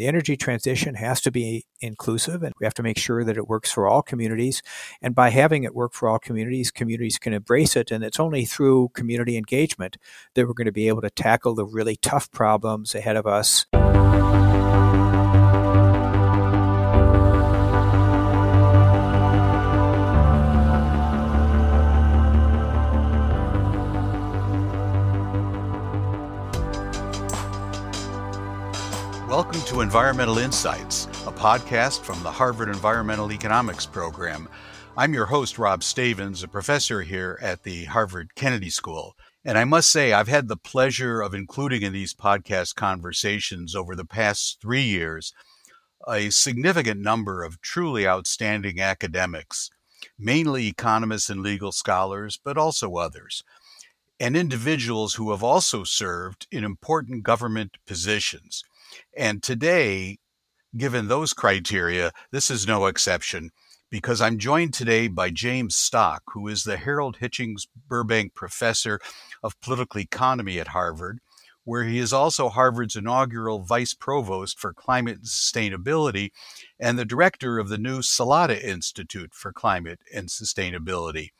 The 0.00 0.06
energy 0.06 0.34
transition 0.34 0.94
has 0.94 1.20
to 1.20 1.30
be 1.30 1.66
inclusive, 1.82 2.42
and 2.42 2.54
we 2.58 2.64
have 2.64 2.72
to 2.72 2.82
make 2.82 2.96
sure 2.96 3.22
that 3.22 3.36
it 3.36 3.48
works 3.48 3.70
for 3.70 3.86
all 3.86 4.00
communities. 4.00 4.62
And 5.02 5.14
by 5.14 5.28
having 5.28 5.62
it 5.62 5.74
work 5.74 5.92
for 5.92 6.08
all 6.08 6.18
communities, 6.18 6.70
communities 6.70 7.18
can 7.18 7.34
embrace 7.34 7.76
it. 7.76 7.90
And 7.90 8.02
it's 8.02 8.18
only 8.18 8.46
through 8.46 8.92
community 8.94 9.36
engagement 9.36 9.98
that 10.34 10.46
we're 10.46 10.54
going 10.54 10.64
to 10.64 10.72
be 10.72 10.88
able 10.88 11.02
to 11.02 11.10
tackle 11.10 11.54
the 11.54 11.66
really 11.66 11.96
tough 11.96 12.30
problems 12.30 12.94
ahead 12.94 13.16
of 13.16 13.26
us. 13.26 13.66
Welcome 29.50 29.74
to 29.74 29.80
Environmental 29.80 30.38
Insights, 30.38 31.06
a 31.26 31.32
podcast 31.32 32.02
from 32.02 32.22
the 32.22 32.30
Harvard 32.30 32.68
Environmental 32.68 33.32
Economics 33.32 33.84
program. 33.84 34.48
I'm 34.96 35.12
your 35.12 35.26
host, 35.26 35.58
Rob 35.58 35.82
Stavins, 35.82 36.44
a 36.44 36.46
professor 36.46 37.02
here 37.02 37.36
at 37.42 37.64
the 37.64 37.86
Harvard 37.86 38.36
Kennedy 38.36 38.70
School. 38.70 39.16
And 39.44 39.58
I 39.58 39.64
must 39.64 39.90
say, 39.90 40.12
I've 40.12 40.28
had 40.28 40.46
the 40.46 40.56
pleasure 40.56 41.20
of 41.20 41.34
including 41.34 41.82
in 41.82 41.92
these 41.92 42.14
podcast 42.14 42.76
conversations 42.76 43.74
over 43.74 43.96
the 43.96 44.04
past 44.04 44.60
three 44.62 44.84
years 44.84 45.32
a 46.06 46.30
significant 46.30 47.00
number 47.00 47.42
of 47.42 47.60
truly 47.60 48.06
outstanding 48.06 48.80
academics, 48.80 49.68
mainly 50.16 50.68
economists 50.68 51.28
and 51.28 51.42
legal 51.42 51.72
scholars, 51.72 52.38
but 52.44 52.56
also 52.56 52.94
others, 52.94 53.42
and 54.20 54.36
individuals 54.36 55.14
who 55.14 55.32
have 55.32 55.42
also 55.42 55.82
served 55.82 56.46
in 56.52 56.62
important 56.62 57.24
government 57.24 57.78
positions. 57.84 58.62
And 59.16 59.42
today, 59.42 60.18
given 60.76 61.08
those 61.08 61.32
criteria, 61.32 62.12
this 62.30 62.50
is 62.50 62.66
no 62.66 62.86
exception 62.86 63.50
because 63.90 64.20
I'm 64.20 64.38
joined 64.38 64.72
today 64.72 65.08
by 65.08 65.30
James 65.30 65.76
Stock, 65.76 66.22
who 66.32 66.46
is 66.46 66.62
the 66.62 66.76
Harold 66.76 67.18
Hitchings 67.18 67.66
Burbank 67.88 68.34
Professor 68.34 69.00
of 69.42 69.60
Political 69.60 70.00
Economy 70.00 70.60
at 70.60 70.68
Harvard, 70.68 71.18
where 71.64 71.84
he 71.84 71.98
is 71.98 72.12
also 72.12 72.48
Harvard's 72.48 72.94
inaugural 72.94 73.62
Vice 73.62 73.92
Provost 73.92 74.58
for 74.58 74.72
Climate 74.72 75.18
and 75.18 75.26
Sustainability 75.26 76.30
and 76.78 76.98
the 76.98 77.04
Director 77.04 77.58
of 77.58 77.68
the 77.68 77.78
new 77.78 77.98
Salata 77.98 78.62
Institute 78.62 79.34
for 79.34 79.52
Climate 79.52 80.00
and 80.14 80.28
Sustainability. 80.28 81.30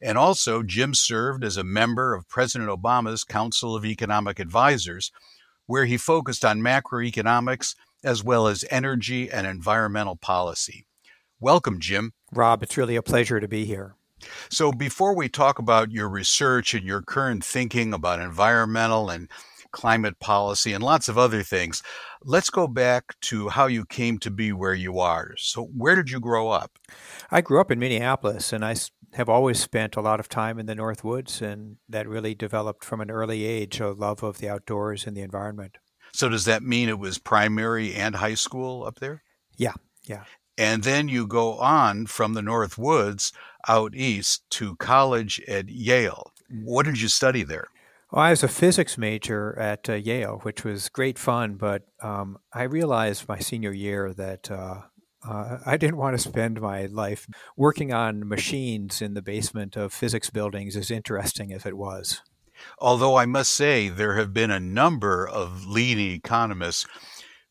And 0.00 0.16
also, 0.16 0.62
Jim 0.62 0.94
served 0.94 1.42
as 1.42 1.56
a 1.56 1.64
member 1.64 2.14
of 2.14 2.28
President 2.28 2.70
Obama's 2.70 3.24
Council 3.24 3.74
of 3.74 3.84
Economic 3.84 4.38
Advisors, 4.38 5.10
where 5.66 5.84
he 5.84 5.96
focused 5.96 6.44
on 6.44 6.60
macroeconomics 6.60 7.74
as 8.04 8.22
well 8.22 8.46
as 8.46 8.64
energy 8.70 9.30
and 9.30 9.46
environmental 9.46 10.16
policy. 10.16 10.86
Welcome, 11.40 11.80
Jim. 11.80 12.12
Rob, 12.32 12.62
it's 12.62 12.76
really 12.76 12.96
a 12.96 13.02
pleasure 13.02 13.40
to 13.40 13.48
be 13.48 13.64
here. 13.64 13.96
So, 14.48 14.72
before 14.72 15.14
we 15.14 15.28
talk 15.28 15.58
about 15.58 15.92
your 15.92 16.08
research 16.08 16.72
and 16.72 16.84
your 16.84 17.02
current 17.02 17.44
thinking 17.44 17.92
about 17.92 18.20
environmental 18.20 19.10
and 19.10 19.28
climate 19.72 20.18
policy 20.20 20.72
and 20.72 20.82
lots 20.82 21.08
of 21.08 21.18
other 21.18 21.42
things, 21.42 21.82
let's 22.24 22.48
go 22.48 22.66
back 22.66 23.18
to 23.20 23.50
how 23.50 23.66
you 23.66 23.84
came 23.84 24.18
to 24.18 24.30
be 24.30 24.52
where 24.52 24.74
you 24.74 24.98
are. 24.98 25.34
So, 25.36 25.64
where 25.76 25.94
did 25.94 26.10
you 26.10 26.18
grow 26.18 26.48
up? 26.48 26.78
I 27.30 27.42
grew 27.42 27.60
up 27.60 27.70
in 27.70 27.78
Minneapolis 27.78 28.52
and 28.52 28.64
I 28.64 28.74
have 29.16 29.30
always 29.30 29.58
spent 29.58 29.96
a 29.96 30.02
lot 30.02 30.20
of 30.20 30.28
time 30.28 30.58
in 30.58 30.66
the 30.66 30.74
North 30.74 31.02
Woods, 31.02 31.40
and 31.40 31.78
that 31.88 32.06
really 32.06 32.34
developed 32.34 32.84
from 32.84 33.00
an 33.00 33.10
early 33.10 33.44
age 33.44 33.80
a 33.80 33.90
love 33.90 34.22
of 34.22 34.38
the 34.38 34.48
outdoors 34.48 35.06
and 35.06 35.16
the 35.16 35.22
environment. 35.22 35.78
So, 36.12 36.28
does 36.28 36.44
that 36.44 36.62
mean 36.62 36.90
it 36.90 36.98
was 36.98 37.18
primary 37.18 37.94
and 37.94 38.14
high 38.14 38.34
school 38.34 38.84
up 38.84 39.00
there? 39.00 39.22
Yeah, 39.56 39.72
yeah. 40.04 40.24
And 40.58 40.82
then 40.82 41.08
you 41.08 41.26
go 41.26 41.58
on 41.58 42.06
from 42.06 42.34
the 42.34 42.42
North 42.42 42.76
Woods 42.76 43.32
out 43.66 43.94
east 43.94 44.48
to 44.50 44.76
college 44.76 45.40
at 45.48 45.68
Yale. 45.70 46.32
What 46.50 46.84
did 46.84 47.00
you 47.00 47.08
study 47.08 47.42
there? 47.42 47.68
Well, 48.12 48.22
I 48.22 48.30
was 48.30 48.42
a 48.42 48.48
physics 48.48 48.98
major 48.98 49.58
at 49.58 49.88
uh, 49.88 49.94
Yale, 49.94 50.40
which 50.42 50.62
was 50.62 50.90
great 50.90 51.18
fun, 51.18 51.54
but 51.54 51.82
um, 52.00 52.38
I 52.52 52.64
realized 52.64 53.28
my 53.28 53.38
senior 53.38 53.72
year 53.72 54.12
that 54.12 54.50
uh, 54.50 54.82
uh, 55.28 55.58
I 55.66 55.76
didn't 55.76 55.96
want 55.96 56.16
to 56.16 56.22
spend 56.22 56.60
my 56.60 56.86
life 56.86 57.26
working 57.56 57.92
on 57.92 58.28
machines 58.28 59.02
in 59.02 59.14
the 59.14 59.22
basement 59.22 59.76
of 59.76 59.92
physics 59.92 60.30
buildings, 60.30 60.76
as 60.76 60.90
interesting 60.90 61.52
as 61.52 61.66
it 61.66 61.76
was. 61.76 62.22
Although 62.78 63.16
I 63.16 63.26
must 63.26 63.52
say, 63.52 63.88
there 63.88 64.16
have 64.16 64.32
been 64.32 64.50
a 64.50 64.60
number 64.60 65.26
of 65.28 65.66
leading 65.66 66.12
economists 66.12 66.86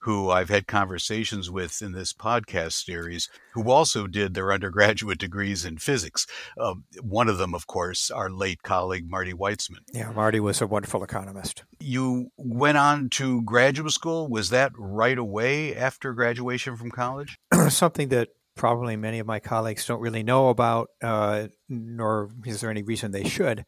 who 0.05 0.29
I've 0.29 0.49
had 0.49 0.67
conversations 0.67 1.49
with 1.49 1.81
in 1.81 1.93
this 1.93 2.13
podcast 2.13 2.85
series, 2.85 3.27
who 3.53 3.71
also 3.71 4.05
did 4.05 4.35
their 4.35 4.53
undergraduate 4.53 5.17
degrees 5.17 5.65
in 5.65 5.79
physics. 5.79 6.27
Um, 6.59 6.83
one 7.01 7.27
of 7.27 7.39
them, 7.39 7.55
of 7.55 7.65
course, 7.65 8.11
our 8.11 8.29
late 8.29 8.61
colleague, 8.61 9.09
Marty 9.09 9.33
Weitzman. 9.33 9.79
Yeah, 9.91 10.11
Marty 10.11 10.39
was 10.39 10.61
a 10.61 10.67
wonderful 10.67 11.03
economist. 11.03 11.63
You 11.79 12.29
went 12.37 12.77
on 12.77 13.09
to 13.11 13.41
graduate 13.41 13.91
school. 13.91 14.27
Was 14.27 14.51
that 14.51 14.71
right 14.77 15.17
away 15.17 15.75
after 15.75 16.13
graduation 16.13 16.77
from 16.77 16.91
college? 16.91 17.39
Something 17.69 18.09
that 18.09 18.29
probably 18.55 18.95
many 18.95 19.17
of 19.19 19.25
my 19.25 19.39
colleagues 19.39 19.85
don't 19.85 19.99
really 19.99 20.23
know 20.23 20.49
about, 20.49 20.89
uh, 21.01 21.47
nor 21.67 22.29
is 22.45 22.61
there 22.61 22.69
any 22.69 22.83
reason 22.83 23.11
they 23.11 23.27
should. 23.27 23.65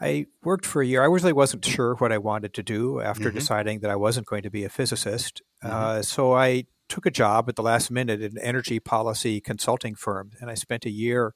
I 0.00 0.26
worked 0.44 0.64
for 0.64 0.80
a 0.82 0.86
year. 0.86 1.02
I 1.02 1.06
really 1.06 1.32
wasn't 1.32 1.64
sure 1.64 1.94
what 1.96 2.12
I 2.12 2.18
wanted 2.18 2.54
to 2.54 2.62
do 2.62 3.00
after 3.00 3.28
mm-hmm. 3.30 3.38
deciding 3.38 3.80
that 3.80 3.90
I 3.90 3.96
wasn't 3.96 4.26
going 4.26 4.42
to 4.42 4.50
be 4.50 4.64
a 4.64 4.68
physicist. 4.68 5.42
Mm-hmm. 5.62 5.74
Uh, 5.74 6.02
so 6.02 6.34
I 6.34 6.64
took 6.88 7.06
a 7.06 7.10
job 7.10 7.48
at 7.48 7.56
the 7.56 7.62
last 7.62 7.90
minute 7.90 8.22
in 8.22 8.36
an 8.36 8.42
energy 8.42 8.80
policy 8.80 9.40
consulting 9.40 9.94
firm, 9.94 10.30
and 10.40 10.50
I 10.50 10.54
spent 10.54 10.86
a 10.86 10.90
year 10.90 11.34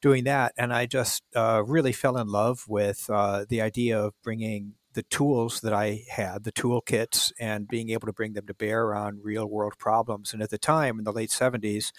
doing 0.00 0.24
that. 0.24 0.52
And 0.56 0.72
I 0.72 0.86
just 0.86 1.22
uh, 1.34 1.62
really 1.66 1.92
fell 1.92 2.16
in 2.16 2.28
love 2.28 2.64
with 2.68 3.08
uh, 3.10 3.44
the 3.48 3.60
idea 3.60 4.00
of 4.00 4.14
bringing 4.22 4.74
the 4.92 5.02
tools 5.04 5.60
that 5.60 5.72
I 5.72 6.04
had, 6.08 6.44
the 6.44 6.52
toolkits, 6.52 7.32
and 7.40 7.66
being 7.66 7.90
able 7.90 8.06
to 8.06 8.12
bring 8.12 8.34
them 8.34 8.46
to 8.46 8.54
bear 8.54 8.94
on 8.94 9.20
real 9.22 9.46
world 9.46 9.74
problems. 9.78 10.32
And 10.32 10.42
at 10.42 10.50
the 10.50 10.58
time, 10.58 10.98
in 10.98 11.04
the 11.04 11.12
late 11.12 11.30
70s, 11.30 11.90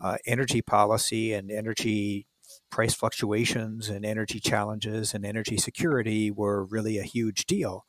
uh, 0.00 0.16
energy 0.26 0.62
policy 0.62 1.32
and 1.34 1.50
energy 1.50 2.26
price 2.70 2.94
fluctuations 2.94 3.88
and 3.88 4.04
energy 4.04 4.40
challenges 4.40 5.14
and 5.14 5.24
energy 5.24 5.56
security 5.56 6.30
were 6.30 6.64
really 6.64 6.98
a 6.98 7.02
huge 7.02 7.44
deal 7.46 7.84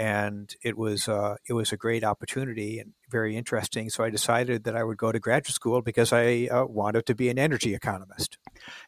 and 0.00 0.56
it 0.62 0.78
was 0.78 1.08
uh, 1.08 1.36
it 1.46 1.52
was 1.52 1.72
a 1.72 1.76
great 1.76 2.02
opportunity 2.02 2.78
and 2.78 2.94
very 3.10 3.36
interesting. 3.36 3.90
So 3.90 4.02
I 4.02 4.08
decided 4.08 4.64
that 4.64 4.74
I 4.74 4.82
would 4.82 4.96
go 4.96 5.12
to 5.12 5.18
graduate 5.18 5.54
school 5.54 5.82
because 5.82 6.10
I 6.10 6.48
uh, 6.50 6.64
wanted 6.64 7.04
to 7.04 7.14
be 7.14 7.28
an 7.28 7.38
energy 7.38 7.74
economist. 7.74 8.38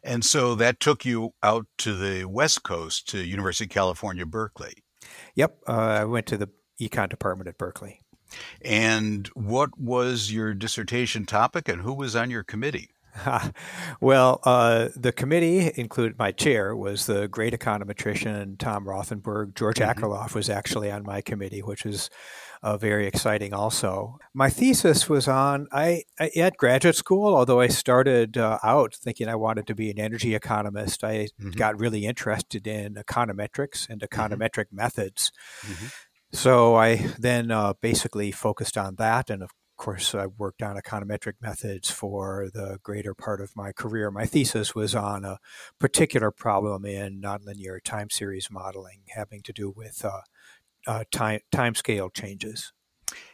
And 0.03 0.25
so 0.25 0.55
that 0.55 0.79
took 0.79 1.05
you 1.05 1.35
out 1.43 1.67
to 1.79 1.95
the 1.95 2.25
West 2.25 2.63
Coast 2.63 3.07
to 3.09 3.19
University 3.19 3.65
of 3.65 3.69
California, 3.69 4.25
Berkeley. 4.25 4.73
Yep, 5.35 5.59
uh, 5.67 5.71
I 5.71 6.05
went 6.05 6.25
to 6.27 6.37
the 6.37 6.49
econ 6.81 7.09
department 7.09 7.47
at 7.47 7.59
Berkeley. 7.59 7.99
And 8.63 9.27
what 9.35 9.79
was 9.79 10.31
your 10.31 10.55
dissertation 10.55 11.27
topic, 11.27 11.69
and 11.69 11.83
who 11.83 11.93
was 11.93 12.15
on 12.15 12.31
your 12.31 12.43
committee? 12.43 12.89
well, 14.01 14.39
uh, 14.43 14.89
the 14.95 15.11
committee 15.11 15.71
included 15.75 16.17
my 16.17 16.31
chair 16.31 16.75
was 16.75 17.05
the 17.05 17.27
great 17.27 17.53
econometrician 17.53 18.57
Tom 18.57 18.85
Rothenberg. 18.85 19.55
George 19.55 19.77
mm-hmm. 19.77 19.99
Akerlof 19.99 20.33
was 20.33 20.49
actually 20.49 20.91
on 20.91 21.03
my 21.03 21.21
committee, 21.21 21.61
which 21.61 21.85
is 21.85 22.09
uh, 22.61 22.77
very 22.77 23.07
exciting. 23.07 23.53
Also, 23.53 24.17
my 24.33 24.49
thesis 24.49 25.09
was 25.09 25.27
on 25.27 25.67
I, 25.71 26.03
I 26.19 26.31
at 26.37 26.57
graduate 26.57 26.95
school. 26.95 27.35
Although 27.35 27.59
I 27.59 27.67
started 27.67 28.37
uh, 28.37 28.59
out 28.63 28.95
thinking 28.95 29.27
I 29.27 29.35
wanted 29.35 29.67
to 29.67 29.75
be 29.75 29.91
an 29.91 29.99
energy 29.99 30.33
economist, 30.33 31.03
I 31.03 31.27
mm-hmm. 31.39 31.51
got 31.51 31.79
really 31.79 32.05
interested 32.05 32.65
in 32.65 32.95
econometrics 32.95 33.89
and 33.89 34.01
mm-hmm. 34.01 34.19
econometric 34.19 34.67
mm-hmm. 34.67 34.77
methods. 34.77 35.31
So 36.31 36.75
I 36.75 36.95
then 37.19 37.51
uh, 37.51 37.73
basically 37.79 38.31
focused 38.31 38.75
on 38.75 38.95
that, 38.95 39.29
and 39.29 39.43
of 39.43 39.51
course, 39.83 40.15
I 40.15 40.27
worked 40.27 40.63
on 40.63 40.77
econometric 40.77 41.33
methods 41.41 41.91
for 41.91 42.49
the 42.53 42.79
greater 42.83 43.13
part 43.13 43.41
of 43.41 43.53
my 43.53 43.73
career. 43.73 44.09
My 44.09 44.25
thesis 44.25 44.73
was 44.73 44.95
on 44.95 45.25
a 45.25 45.39
particular 45.77 46.31
problem 46.31 46.85
in 46.85 47.21
nonlinear 47.21 47.83
time 47.83 48.09
series 48.09 48.49
modeling 48.49 49.01
having 49.09 49.41
to 49.41 49.51
do 49.51 49.69
with 49.69 50.05
uh, 50.05 50.21
uh, 50.87 51.03
time, 51.11 51.41
time 51.51 51.75
scale 51.75 52.09
changes. 52.09 52.71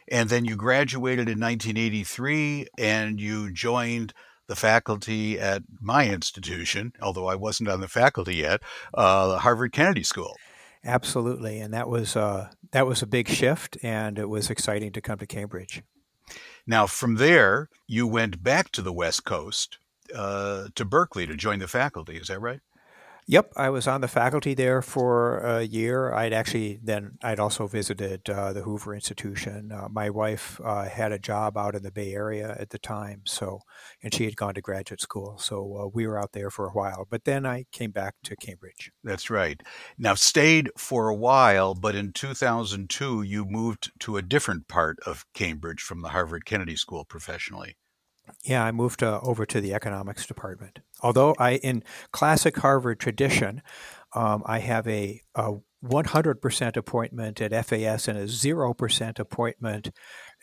And 0.08 0.28
then 0.28 0.44
you 0.44 0.56
graduated 0.56 1.28
in 1.28 1.38
1983 1.38 2.66
and 2.76 3.20
you 3.20 3.52
joined 3.52 4.12
the 4.48 4.56
faculty 4.56 5.38
at 5.38 5.62
my 5.80 6.08
institution, 6.08 6.94
although 7.00 7.28
I 7.28 7.36
wasn't 7.36 7.68
on 7.68 7.80
the 7.80 7.86
faculty 7.86 8.34
yet, 8.34 8.60
uh, 8.92 9.28
the 9.28 9.38
Harvard 9.38 9.70
Kennedy 9.70 10.02
School. 10.02 10.34
Absolutely, 10.84 11.60
and 11.60 11.72
that 11.74 11.88
was 11.88 12.16
uh, 12.16 12.48
that 12.72 12.86
was 12.88 13.02
a 13.02 13.06
big 13.06 13.28
shift, 13.28 13.76
and 13.84 14.18
it 14.18 14.28
was 14.28 14.50
exciting 14.50 14.90
to 14.92 15.00
come 15.00 15.18
to 15.18 15.26
Cambridge. 15.26 15.84
Now, 16.70 16.86
from 16.86 17.16
there, 17.16 17.68
you 17.88 18.06
went 18.06 18.44
back 18.44 18.70
to 18.70 18.80
the 18.80 18.92
West 18.92 19.24
Coast 19.24 19.78
uh, 20.14 20.68
to 20.76 20.84
Berkeley 20.84 21.26
to 21.26 21.34
join 21.34 21.58
the 21.58 21.66
faculty. 21.66 22.16
Is 22.16 22.28
that 22.28 22.40
right? 22.40 22.60
Yep, 23.30 23.52
I 23.56 23.70
was 23.70 23.86
on 23.86 24.00
the 24.00 24.08
faculty 24.08 24.54
there 24.54 24.82
for 24.82 25.38
a 25.38 25.62
year. 25.62 26.12
I'd 26.12 26.32
actually 26.32 26.80
then 26.82 27.16
I'd 27.22 27.38
also 27.38 27.68
visited 27.68 28.28
uh, 28.28 28.52
the 28.52 28.62
Hoover 28.62 28.92
Institution. 28.92 29.70
Uh, 29.70 29.86
my 29.88 30.10
wife 30.10 30.60
uh, 30.64 30.88
had 30.88 31.12
a 31.12 31.18
job 31.20 31.56
out 31.56 31.76
in 31.76 31.84
the 31.84 31.92
Bay 31.92 32.12
Area 32.12 32.56
at 32.58 32.70
the 32.70 32.78
time, 32.80 33.22
so 33.26 33.60
and 34.02 34.12
she 34.12 34.24
had 34.24 34.34
gone 34.34 34.54
to 34.54 34.60
graduate 34.60 35.00
school, 35.00 35.38
so 35.38 35.76
uh, 35.76 35.86
we 35.94 36.08
were 36.08 36.18
out 36.18 36.32
there 36.32 36.50
for 36.50 36.66
a 36.66 36.72
while. 36.72 37.06
But 37.08 37.22
then 37.22 37.46
I 37.46 37.66
came 37.70 37.92
back 37.92 38.16
to 38.24 38.34
Cambridge. 38.34 38.90
That's 39.04 39.30
right. 39.30 39.62
Now 39.96 40.14
stayed 40.14 40.68
for 40.76 41.08
a 41.08 41.14
while, 41.14 41.76
but 41.76 41.94
in 41.94 42.12
2002 42.12 43.22
you 43.22 43.44
moved 43.44 43.92
to 44.00 44.16
a 44.16 44.22
different 44.22 44.66
part 44.66 44.98
of 45.06 45.24
Cambridge 45.34 45.82
from 45.82 46.02
the 46.02 46.08
Harvard 46.08 46.46
Kennedy 46.46 46.74
School 46.74 47.04
professionally. 47.04 47.76
Yeah, 48.44 48.64
I 48.64 48.72
moved 48.72 49.02
uh, 49.02 49.20
over 49.22 49.44
to 49.46 49.60
the 49.60 49.74
economics 49.74 50.26
department. 50.26 50.80
Although 51.02 51.34
I, 51.38 51.56
in 51.56 51.84
classic 52.10 52.56
Harvard 52.58 52.98
tradition, 52.98 53.62
um, 54.14 54.42
I 54.46 54.60
have 54.60 54.88
a, 54.88 55.20
a 55.34 55.54
100% 55.84 56.76
appointment 56.76 57.40
at 57.40 57.66
FAS 57.66 58.08
and 58.08 58.18
a 58.18 58.24
0% 58.24 59.18
appointment 59.18 59.90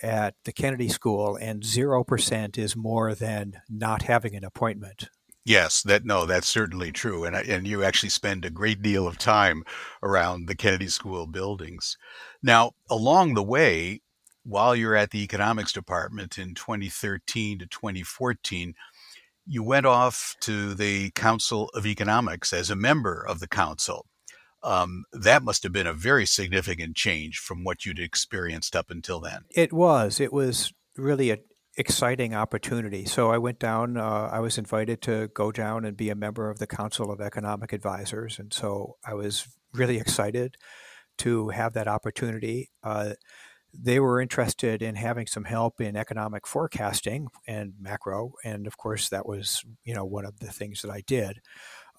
at 0.01 0.35
the 0.45 0.51
Kennedy 0.51 0.89
School, 0.89 1.35
and 1.35 1.63
0% 1.63 2.57
is 2.57 2.75
more 2.75 3.13
than 3.15 3.61
not 3.69 4.03
having 4.03 4.35
an 4.35 4.43
appointment. 4.43 5.09
Yes, 5.43 5.81
that 5.83 6.03
no, 6.03 6.25
that's 6.25 6.49
certainly 6.49 6.91
true, 6.91 7.23
and 7.23 7.33
and 7.33 7.65
you 7.65 7.81
actually 7.81 8.09
spend 8.09 8.43
a 8.43 8.49
great 8.49 8.81
deal 8.81 9.07
of 9.07 9.17
time 9.17 9.63
around 10.03 10.47
the 10.47 10.55
Kennedy 10.55 10.89
School 10.89 11.25
buildings. 11.25 11.97
Now, 12.43 12.73
along 12.89 13.33
the 13.33 13.43
way, 13.43 14.01
while 14.47 14.75
you're 14.75 14.95
at 14.95 15.11
the 15.11 15.23
economics 15.23 15.73
department 15.73 16.37
in 16.37 16.55
2013 16.55 17.59
to 17.59 17.67
2014, 17.67 18.73
you 19.45 19.61
went 19.61 19.85
off 19.85 20.35
to 20.41 20.73
the 20.73 21.11
Council 21.11 21.69
of 21.73 21.85
Economics 21.85 22.53
as 22.53 22.69
a 22.69 22.75
member 22.75 23.25
of 23.27 23.39
the 23.39 23.47
council. 23.47 24.05
Um, 24.63 25.03
that 25.11 25.43
must 25.43 25.63
have 25.63 25.73
been 25.73 25.87
a 25.87 25.93
very 25.93 26.25
significant 26.25 26.95
change 26.95 27.39
from 27.39 27.63
what 27.63 27.85
you'd 27.85 27.99
experienced 27.99 28.75
up 28.75 28.89
until 28.89 29.19
then. 29.19 29.41
It 29.53 29.73
was. 29.73 30.19
It 30.19 30.31
was 30.31 30.73
really 30.95 31.29
an 31.29 31.39
exciting 31.77 32.33
opportunity. 32.33 33.05
So 33.05 33.29
I 33.29 33.37
went 33.37 33.59
down. 33.59 33.97
Uh, 33.97 34.29
I 34.31 34.39
was 34.39 34.57
invited 34.57 35.01
to 35.03 35.27
go 35.33 35.51
down 35.51 35.83
and 35.83 35.95
be 35.95 36.09
a 36.09 36.15
member 36.15 36.49
of 36.49 36.59
the 36.59 36.67
Council 36.67 37.11
of 37.11 37.21
Economic 37.21 37.73
Advisors, 37.73 38.39
and 38.39 38.53
so 38.53 38.95
I 39.05 39.13
was 39.13 39.47
really 39.73 39.97
excited 39.97 40.55
to 41.19 41.49
have 41.49 41.73
that 41.73 41.87
opportunity. 41.87 42.69
Uh, 42.83 43.13
they 43.79 43.99
were 43.99 44.19
interested 44.21 44.81
in 44.81 44.95
having 44.95 45.27
some 45.27 45.43
help 45.43 45.79
in 45.79 45.95
economic 45.95 46.47
forecasting 46.47 47.27
and 47.47 47.73
macro, 47.79 48.33
and 48.43 48.67
of 48.67 48.77
course 48.77 49.09
that 49.09 49.27
was 49.27 49.63
you 49.83 49.93
know 49.93 50.05
one 50.05 50.25
of 50.25 50.39
the 50.39 50.51
things 50.51 50.81
that 50.81 50.91
I 50.91 51.01
did. 51.01 51.41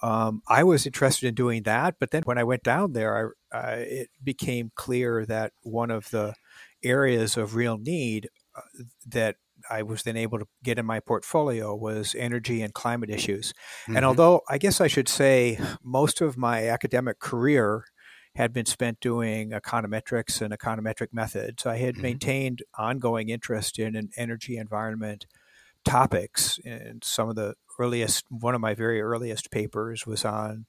Um, 0.03 0.43
I 0.49 0.63
was 0.65 0.87
interested 0.87 1.27
in 1.27 1.35
doing 1.35 1.65
that, 1.65 1.97
but 1.99 2.11
then 2.11 2.23
when 2.23 2.39
I 2.39 2.45
went 2.45 2.63
down 2.63 2.93
there, 2.93 3.35
I, 3.53 3.57
uh, 3.57 3.77
it 3.79 4.09
became 4.23 4.71
clear 4.77 5.27
that 5.27 5.53
one 5.63 5.91
of 5.91 6.11
the 6.11 6.35
areas 6.85 7.37
of 7.37 7.57
real 7.57 7.79
need 7.79 8.29
uh, 8.57 8.61
that 9.09 9.37
I 9.69 9.83
was 9.83 10.05
then 10.05 10.17
able 10.17 10.39
to 10.39 10.47
get 10.63 10.79
in 10.79 10.87
my 10.87 11.01
portfolio 11.01 11.75
was 11.75 12.15
energy 12.17 12.63
and 12.63 12.73
climate 12.73 13.11
issues. 13.11 13.53
Mm-hmm. 13.83 13.97
And 13.97 14.07
although 14.07 14.43
I 14.49 14.59
guess 14.59 14.81
I 14.81 14.87
should 14.87 15.09
say 15.09 15.59
most 15.83 16.21
of 16.21 16.37
my 16.37 16.69
academic 16.69 17.19
career 17.19 17.85
had 18.37 18.53
been 18.53 18.67
spent 18.67 19.01
doing 19.01 19.51
econometrics 19.51 20.41
and 20.41 20.57
econometric 20.57 21.09
methods. 21.13 21.67
I 21.67 21.77
had 21.77 21.95
mm-hmm. 21.95 22.03
maintained 22.03 22.63
ongoing 22.79 23.29
interest 23.29 23.79
in 23.79 23.97
an 23.97 24.11
energy 24.17 24.57
environment 24.57 25.27
topics. 25.85 26.59
And 26.65 27.03
some 27.03 27.29
of 27.29 27.37
the 27.37 27.55
earliest, 27.79 28.25
one 28.29 28.55
of 28.55 28.61
my 28.61 28.75
very 28.75 29.01
earliest 29.01 29.51
papers 29.51 30.07
was 30.07 30.25
on 30.25 30.67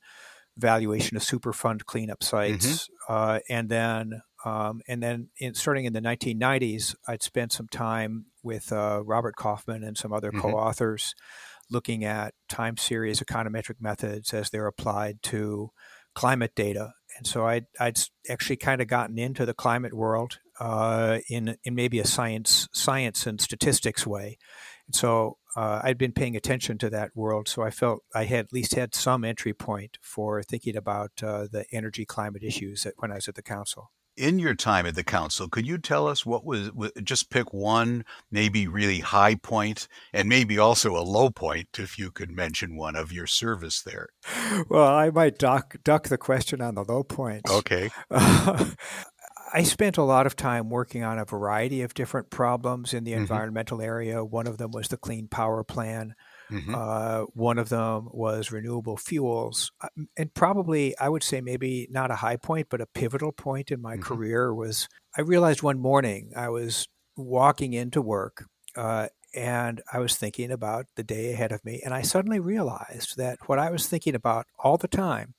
valuation 0.57 1.15
of 1.17 1.23
Superfund 1.23 1.85
cleanup 1.85 2.23
sites. 2.23 2.89
Mm-hmm. 3.09 3.13
Uh, 3.13 3.39
and 3.49 3.69
then, 3.69 4.21
um, 4.45 4.81
and 4.87 5.01
then 5.01 5.29
in, 5.37 5.53
starting 5.53 5.85
in 5.85 5.93
the 5.93 6.01
1990s, 6.01 6.95
I'd 7.07 7.23
spent 7.23 7.51
some 7.51 7.67
time 7.67 8.25
with 8.43 8.71
uh, 8.71 9.01
Robert 9.03 9.35
Kaufmann 9.35 9.83
and 9.83 9.97
some 9.97 10.13
other 10.13 10.31
mm-hmm. 10.31 10.41
co-authors 10.41 11.13
looking 11.71 12.03
at 12.03 12.33
time 12.47 12.77
series 12.77 13.19
econometric 13.19 13.75
methods 13.79 14.33
as 14.33 14.49
they're 14.49 14.67
applied 14.67 15.21
to 15.21 15.69
climate 16.15 16.53
data 16.55 16.93
and 17.17 17.27
so 17.27 17.45
I'd, 17.45 17.65
I'd 17.79 17.99
actually 18.29 18.57
kind 18.57 18.81
of 18.81 18.87
gotten 18.87 19.17
into 19.17 19.45
the 19.45 19.53
climate 19.53 19.93
world 19.93 20.39
uh, 20.59 21.19
in 21.29 21.57
in 21.63 21.75
maybe 21.75 21.99
a 21.99 22.05
science 22.05 22.67
science 22.73 23.25
and 23.25 23.39
statistics 23.39 24.05
way, 24.05 24.37
and 24.87 24.95
so 24.95 25.37
uh, 25.55 25.81
I'd 25.83 25.97
been 25.97 26.11
paying 26.11 26.35
attention 26.35 26.77
to 26.79 26.89
that 26.91 27.15
world. 27.15 27.47
So 27.47 27.63
I 27.63 27.71
felt 27.71 28.03
I 28.13 28.25
had 28.25 28.45
at 28.45 28.53
least 28.53 28.75
had 28.75 28.93
some 28.93 29.23
entry 29.23 29.53
point 29.53 29.97
for 30.01 30.43
thinking 30.43 30.75
about 30.75 31.11
uh, 31.23 31.47
the 31.51 31.65
energy 31.71 32.05
climate 32.05 32.43
issues 32.43 32.85
when 32.97 33.11
I 33.11 33.15
was 33.15 33.27
at 33.27 33.35
the 33.35 33.41
council 33.41 33.91
in 34.19 34.37
your 34.37 34.53
time 34.53 34.85
at 34.85 34.95
the 34.95 35.03
council, 35.03 35.47
could 35.47 35.65
you 35.65 35.77
tell 35.77 36.07
us 36.07 36.25
what 36.25 36.45
was 36.45 36.71
just 37.03 37.29
pick 37.29 37.53
one 37.53 38.03
maybe 38.29 38.67
really 38.67 38.99
high 38.99 39.35
point 39.35 39.87
and 40.13 40.27
maybe 40.27 40.59
also 40.59 40.95
a 40.97 41.01
low 41.01 41.29
point 41.29 41.69
if 41.79 41.97
you 41.97 42.11
could 42.11 42.29
mention 42.29 42.75
one 42.75 42.95
of 42.95 43.11
your 43.11 43.27
service 43.27 43.81
there? 43.81 44.09
Well, 44.69 44.87
I 44.87 45.09
might 45.09 45.37
duck 45.37 45.77
duck 45.83 46.09
the 46.09 46.17
question 46.17 46.61
on 46.61 46.75
the 46.75 46.83
low 46.83 47.03
points. 47.03 47.51
Okay. 47.51 47.89
Uh, 48.11 48.65
I 49.53 49.63
spent 49.63 49.97
a 49.97 50.03
lot 50.03 50.27
of 50.27 50.35
time 50.35 50.69
working 50.69 51.03
on 51.03 51.17
a 51.17 51.25
variety 51.25 51.81
of 51.81 51.93
different 51.93 52.29
problems 52.29 52.93
in 52.93 53.03
the 53.03 53.11
mm-hmm. 53.13 53.21
environmental 53.21 53.81
area. 53.81 54.23
One 54.23 54.45
of 54.45 54.57
them 54.57 54.71
was 54.71 54.89
the 54.89 54.97
Clean 54.97 55.27
Power 55.27 55.63
Plan. 55.63 56.13
Mm-hmm. 56.51 56.75
Uh, 56.75 57.21
one 57.33 57.57
of 57.57 57.69
them 57.69 58.09
was 58.11 58.51
renewable 58.51 58.97
fuels. 58.97 59.71
Uh, 59.81 59.89
and 60.17 60.33
probably, 60.33 60.97
I 60.97 61.09
would 61.09 61.23
say, 61.23 61.41
maybe 61.41 61.87
not 61.91 62.11
a 62.11 62.15
high 62.15 62.37
point, 62.37 62.67
but 62.69 62.81
a 62.81 62.87
pivotal 62.87 63.31
point 63.31 63.71
in 63.71 63.81
my 63.81 63.93
mm-hmm. 63.93 64.03
career 64.03 64.53
was 64.53 64.87
I 65.17 65.21
realized 65.21 65.63
one 65.63 65.79
morning 65.79 66.31
I 66.35 66.49
was 66.49 66.87
walking 67.15 67.73
into 67.73 68.01
work 68.01 68.45
uh, 68.75 69.07
and 69.33 69.81
I 69.91 69.99
was 69.99 70.15
thinking 70.15 70.51
about 70.51 70.85
the 70.95 71.03
day 71.03 71.33
ahead 71.33 71.51
of 71.51 71.63
me. 71.63 71.81
And 71.83 71.93
I 71.93 72.01
suddenly 72.01 72.39
realized 72.39 73.17
that 73.17 73.37
what 73.47 73.59
I 73.59 73.69
was 73.69 73.87
thinking 73.87 74.15
about 74.15 74.47
all 74.57 74.77
the 74.77 74.87
time 74.87 75.35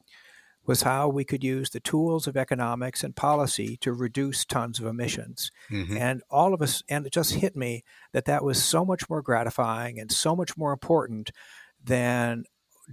was 0.70 0.82
how 0.82 1.08
we 1.08 1.24
could 1.24 1.42
use 1.42 1.70
the 1.70 1.80
tools 1.80 2.28
of 2.28 2.36
economics 2.36 3.02
and 3.02 3.16
policy 3.16 3.76
to 3.78 3.92
reduce 3.92 4.44
tons 4.44 4.78
of 4.78 4.86
emissions. 4.86 5.50
Mm-hmm. 5.68 5.96
And 5.96 6.22
all 6.30 6.54
of 6.54 6.62
us, 6.62 6.80
and 6.88 7.04
it 7.04 7.12
just 7.12 7.34
hit 7.34 7.56
me 7.56 7.82
that 8.12 8.24
that 8.26 8.44
was 8.44 8.62
so 8.62 8.84
much 8.84 9.10
more 9.10 9.20
gratifying 9.20 9.98
and 9.98 10.12
so 10.12 10.36
much 10.36 10.56
more 10.56 10.70
important 10.70 11.32
than 11.82 12.44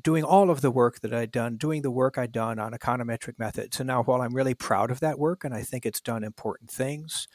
doing 0.02 0.24
all 0.24 0.50
of 0.50 0.62
the 0.62 0.72
work 0.72 1.02
that 1.02 1.14
I'd 1.14 1.32
done, 1.32 1.58
doing 1.58 1.84
the 1.84 1.92
work 1.92 2.18
I'd 2.18 2.32
done 2.32 2.58
on 2.58 2.72
econometric 2.72 3.38
methods. 3.38 3.80
And 3.80 3.86
now, 3.86 4.02
while 4.02 4.24
I'm 4.24 4.34
really 4.34 4.56
proud 4.56 4.90
of 4.90 5.00
that 5.02 5.20
work 5.20 5.44
and 5.44 5.54
I 5.54 5.62
think 5.62 5.86
it's 5.86 6.02
done 6.02 6.24
important 6.24 6.72
things, 6.72 7.28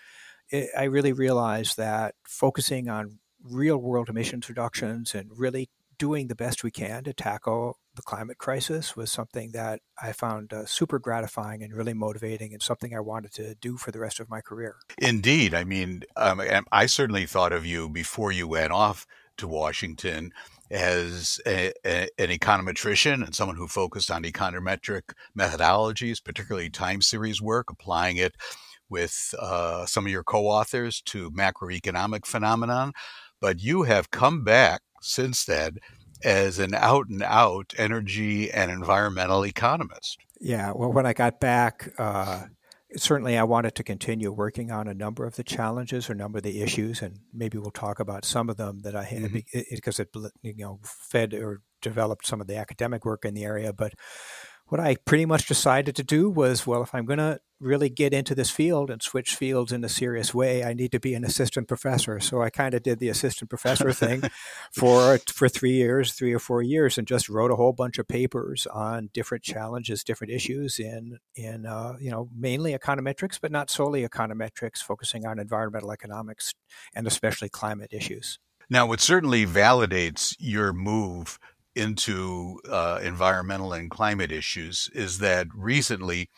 it, 0.50 0.70
I 0.76 0.84
really 0.84 1.12
realized 1.12 1.76
that 1.76 2.16
focusing 2.24 2.88
on 2.88 3.20
real 3.44 3.78
world 3.78 4.08
emissions 4.08 4.48
reductions 4.48 5.14
and 5.14 5.31
really 5.36 5.70
doing 6.02 6.26
the 6.26 6.34
best 6.34 6.64
we 6.64 6.70
can 6.72 7.04
to 7.04 7.12
tackle 7.12 7.78
the 7.94 8.02
climate 8.02 8.36
crisis 8.36 8.96
was 8.96 9.08
something 9.08 9.52
that 9.52 9.78
I 10.02 10.10
found 10.10 10.52
uh, 10.52 10.66
super 10.66 10.98
gratifying 10.98 11.62
and 11.62 11.72
really 11.72 11.94
motivating 11.94 12.52
and 12.52 12.60
something 12.60 12.92
I 12.92 12.98
wanted 12.98 13.32
to 13.34 13.54
do 13.54 13.76
for 13.76 13.92
the 13.92 14.00
rest 14.00 14.18
of 14.18 14.28
my 14.28 14.40
career. 14.40 14.74
Indeed. 14.98 15.54
I 15.54 15.62
mean, 15.62 16.02
um, 16.16 16.42
I 16.72 16.86
certainly 16.86 17.24
thought 17.24 17.52
of 17.52 17.64
you 17.64 17.88
before 17.88 18.32
you 18.32 18.48
went 18.48 18.72
off 18.72 19.06
to 19.36 19.46
Washington 19.46 20.32
as 20.72 21.40
a, 21.46 21.70
a, 21.86 22.08
an 22.18 22.30
econometrician 22.30 23.24
and 23.24 23.32
someone 23.32 23.56
who 23.56 23.68
focused 23.68 24.10
on 24.10 24.24
econometric 24.24 25.12
methodologies, 25.38 26.18
particularly 26.24 26.68
time 26.68 27.00
series 27.00 27.40
work, 27.40 27.70
applying 27.70 28.16
it 28.16 28.34
with 28.90 29.36
uh, 29.38 29.86
some 29.86 30.04
of 30.04 30.10
your 30.10 30.24
co-authors 30.24 31.00
to 31.02 31.30
macroeconomic 31.30 32.26
phenomenon. 32.26 32.92
But 33.40 33.62
you 33.62 33.84
have 33.84 34.10
come 34.10 34.42
back 34.42 34.82
since 35.02 35.44
then 35.44 35.78
as 36.24 36.58
an 36.58 36.74
out 36.74 37.08
and 37.08 37.22
out 37.22 37.74
energy 37.76 38.50
and 38.50 38.70
environmental 38.70 39.44
economist. 39.44 40.18
Yeah, 40.40 40.72
well, 40.74 40.92
when 40.92 41.06
I 41.06 41.12
got 41.12 41.40
back, 41.40 41.88
uh, 41.98 42.44
certainly 42.96 43.36
I 43.38 43.44
wanted 43.44 43.74
to 43.76 43.82
continue 43.82 44.30
working 44.32 44.70
on 44.70 44.88
a 44.88 44.94
number 44.94 45.24
of 45.24 45.36
the 45.36 45.44
challenges 45.44 46.08
or 46.08 46.12
a 46.12 46.16
number 46.16 46.38
of 46.38 46.44
the 46.44 46.62
issues, 46.62 47.02
and 47.02 47.18
maybe 47.32 47.58
we'll 47.58 47.70
talk 47.70 48.00
about 48.00 48.24
some 48.24 48.48
of 48.48 48.56
them 48.56 48.80
that 48.82 48.96
I 48.96 49.04
had 49.04 49.22
mm-hmm. 49.22 49.60
because 49.70 50.00
it, 50.00 50.08
it, 50.14 50.32
you 50.42 50.64
know 50.64 50.80
fed 50.82 51.34
or 51.34 51.60
developed 51.80 52.26
some 52.26 52.40
of 52.40 52.46
the 52.46 52.56
academic 52.56 53.04
work 53.04 53.24
in 53.24 53.34
the 53.34 53.44
area. 53.44 53.72
But 53.72 53.94
what 54.66 54.80
I 54.80 54.96
pretty 55.04 55.26
much 55.26 55.46
decided 55.46 55.96
to 55.96 56.02
do 56.02 56.30
was, 56.30 56.66
well, 56.66 56.82
if 56.82 56.94
I'm 56.94 57.04
going 57.04 57.18
to 57.18 57.40
really 57.62 57.88
get 57.88 58.12
into 58.12 58.34
this 58.34 58.50
field 58.50 58.90
and 58.90 59.02
switch 59.02 59.34
fields 59.36 59.72
in 59.72 59.84
a 59.84 59.88
serious 59.88 60.34
way, 60.34 60.64
I 60.64 60.74
need 60.74 60.92
to 60.92 61.00
be 61.00 61.14
an 61.14 61.24
assistant 61.24 61.69
professor. 61.69 62.20
So 62.20 62.42
I 62.42 62.50
kind 62.50 62.74
of 62.74 62.82
did 62.82 62.98
the 62.98 63.08
assistant 63.08 63.48
professor 63.48 63.92
thing 63.92 64.22
for 64.72 65.19
for 65.32 65.48
three 65.48 65.72
years, 65.72 66.12
three 66.12 66.32
or 66.32 66.38
four 66.38 66.62
years, 66.62 66.98
and 66.98 67.06
just 67.06 67.28
wrote 67.28 67.50
a 67.50 67.56
whole 67.56 67.72
bunch 67.72 67.98
of 67.98 68.08
papers 68.08 68.66
on 68.66 69.10
different 69.14 69.44
challenges, 69.44 70.04
different 70.04 70.32
issues 70.32 70.78
in 70.78 71.19
in 71.36 71.66
uh, 71.66 71.96
you 72.00 72.10
know 72.10 72.28
mainly 72.36 72.76
econometrics, 72.76 73.38
but 73.40 73.52
not 73.52 73.70
solely 73.70 74.06
econometrics, 74.06 74.78
focusing 74.78 75.26
on 75.26 75.38
environmental 75.38 75.92
economics 75.92 76.52
and 76.94 77.06
especially 77.06 77.48
climate 77.48 77.92
issues. 77.92 78.38
Now, 78.69 78.86
what 78.86 79.00
certainly 79.00 79.46
validates 79.46 80.34
your 80.38 80.72
move 80.72 81.38
into 81.74 82.60
uh, 82.69 83.00
environmental 83.02 83.72
and 83.72 83.90
climate 83.90 84.31
issues 84.31 84.90
is 84.94 85.19
that 85.19 85.46
recently 85.54 86.28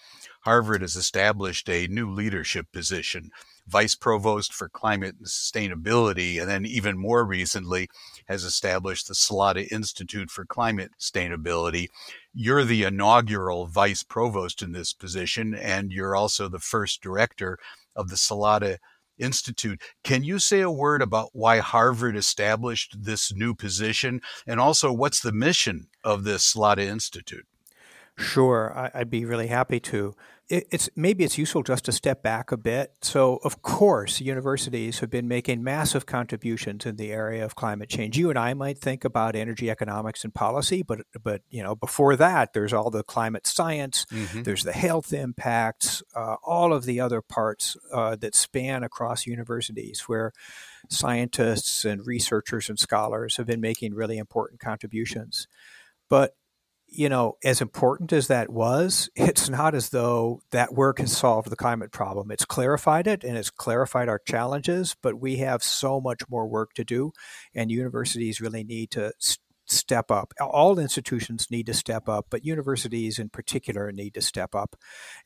Harvard 0.44 0.82
has 0.82 0.94
established 0.94 1.70
a 1.70 1.86
new 1.86 2.10
leadership 2.10 2.70
position, 2.70 3.30
Vice 3.66 3.94
Provost 3.94 4.52
for 4.52 4.68
Climate 4.68 5.14
and 5.18 5.26
Sustainability, 5.26 6.38
and 6.38 6.50
then 6.50 6.66
even 6.66 6.98
more 6.98 7.24
recently 7.24 7.88
has 8.28 8.44
established 8.44 9.08
the 9.08 9.14
Salata 9.14 9.66
Institute 9.72 10.30
for 10.30 10.44
Climate 10.44 10.90
Sustainability. 11.00 11.88
You're 12.34 12.64
the 12.64 12.82
inaugural 12.82 13.66
Vice 13.66 14.02
Provost 14.02 14.60
in 14.60 14.72
this 14.72 14.92
position, 14.92 15.54
and 15.54 15.90
you're 15.90 16.14
also 16.14 16.48
the 16.48 16.58
first 16.58 17.00
director 17.00 17.58
of 17.96 18.10
the 18.10 18.16
Salata 18.16 18.76
Institute. 19.18 19.80
Can 20.02 20.24
you 20.24 20.38
say 20.38 20.60
a 20.60 20.70
word 20.70 21.00
about 21.00 21.30
why 21.32 21.60
Harvard 21.60 22.16
established 22.16 22.96
this 23.02 23.32
new 23.32 23.54
position 23.54 24.20
and 24.46 24.60
also 24.60 24.92
what's 24.92 25.20
the 25.20 25.32
mission 25.32 25.86
of 26.02 26.24
this 26.24 26.52
Salata 26.52 26.82
Institute? 26.82 27.46
Sure, 28.16 28.90
I'd 28.94 29.10
be 29.10 29.24
really 29.24 29.48
happy 29.48 29.80
to 29.80 30.14
it's 30.50 30.90
maybe 30.94 31.24
it's 31.24 31.38
useful 31.38 31.62
just 31.62 31.86
to 31.86 31.92
step 31.92 32.22
back 32.22 32.52
a 32.52 32.58
bit. 32.58 32.92
So, 33.00 33.38
of 33.44 33.62
course, 33.62 34.20
universities 34.20 35.00
have 35.00 35.08
been 35.08 35.26
making 35.26 35.64
massive 35.64 36.04
contributions 36.04 36.84
in 36.84 36.96
the 36.96 37.12
area 37.12 37.44
of 37.44 37.54
climate 37.54 37.88
change. 37.88 38.18
You 38.18 38.28
and 38.28 38.38
I 38.38 38.52
might 38.52 38.78
think 38.78 39.04
about 39.04 39.36
energy 39.36 39.70
economics 39.70 40.22
and 40.22 40.34
policy, 40.34 40.82
but 40.82 41.00
but 41.22 41.40
you 41.48 41.62
know 41.62 41.74
before 41.74 42.14
that, 42.16 42.52
there's 42.52 42.74
all 42.74 42.90
the 42.90 43.02
climate 43.02 43.46
science, 43.46 44.04
mm-hmm. 44.12 44.42
there's 44.42 44.64
the 44.64 44.72
health 44.72 45.14
impacts, 45.14 46.02
uh, 46.14 46.36
all 46.44 46.74
of 46.74 46.84
the 46.84 47.00
other 47.00 47.22
parts 47.22 47.76
uh, 47.92 48.14
that 48.16 48.34
span 48.34 48.82
across 48.82 49.26
universities 49.26 50.02
where 50.02 50.32
scientists 50.90 51.86
and 51.86 52.06
researchers 52.06 52.68
and 52.68 52.78
scholars 52.78 53.38
have 53.38 53.46
been 53.46 53.62
making 53.62 53.94
really 53.94 54.18
important 54.18 54.60
contributions. 54.60 55.48
But 56.10 56.34
you 56.94 57.08
know, 57.08 57.36
as 57.44 57.60
important 57.60 58.12
as 58.12 58.28
that 58.28 58.50
was, 58.50 59.10
it's 59.16 59.48
not 59.48 59.74
as 59.74 59.90
though 59.90 60.40
that 60.50 60.74
work 60.74 60.98
has 60.98 61.16
solved 61.16 61.50
the 61.50 61.56
climate 61.56 61.92
problem. 61.92 62.30
It's 62.30 62.44
clarified 62.44 63.06
it 63.06 63.24
and 63.24 63.36
it's 63.36 63.50
clarified 63.50 64.08
our 64.08 64.20
challenges, 64.20 64.96
but 65.02 65.20
we 65.20 65.36
have 65.36 65.62
so 65.62 66.00
much 66.00 66.22
more 66.28 66.46
work 66.46 66.72
to 66.74 66.84
do, 66.84 67.12
and 67.54 67.70
universities 67.70 68.40
really 68.40 68.64
need 68.64 68.90
to 68.92 69.12
step 69.66 70.10
up. 70.10 70.34
All 70.40 70.78
institutions 70.78 71.50
need 71.50 71.66
to 71.66 71.74
step 71.74 72.08
up, 72.08 72.26
but 72.30 72.44
universities 72.44 73.18
in 73.18 73.30
particular 73.30 73.90
need 73.92 74.14
to 74.14 74.20
step 74.20 74.54
up. 74.54 74.76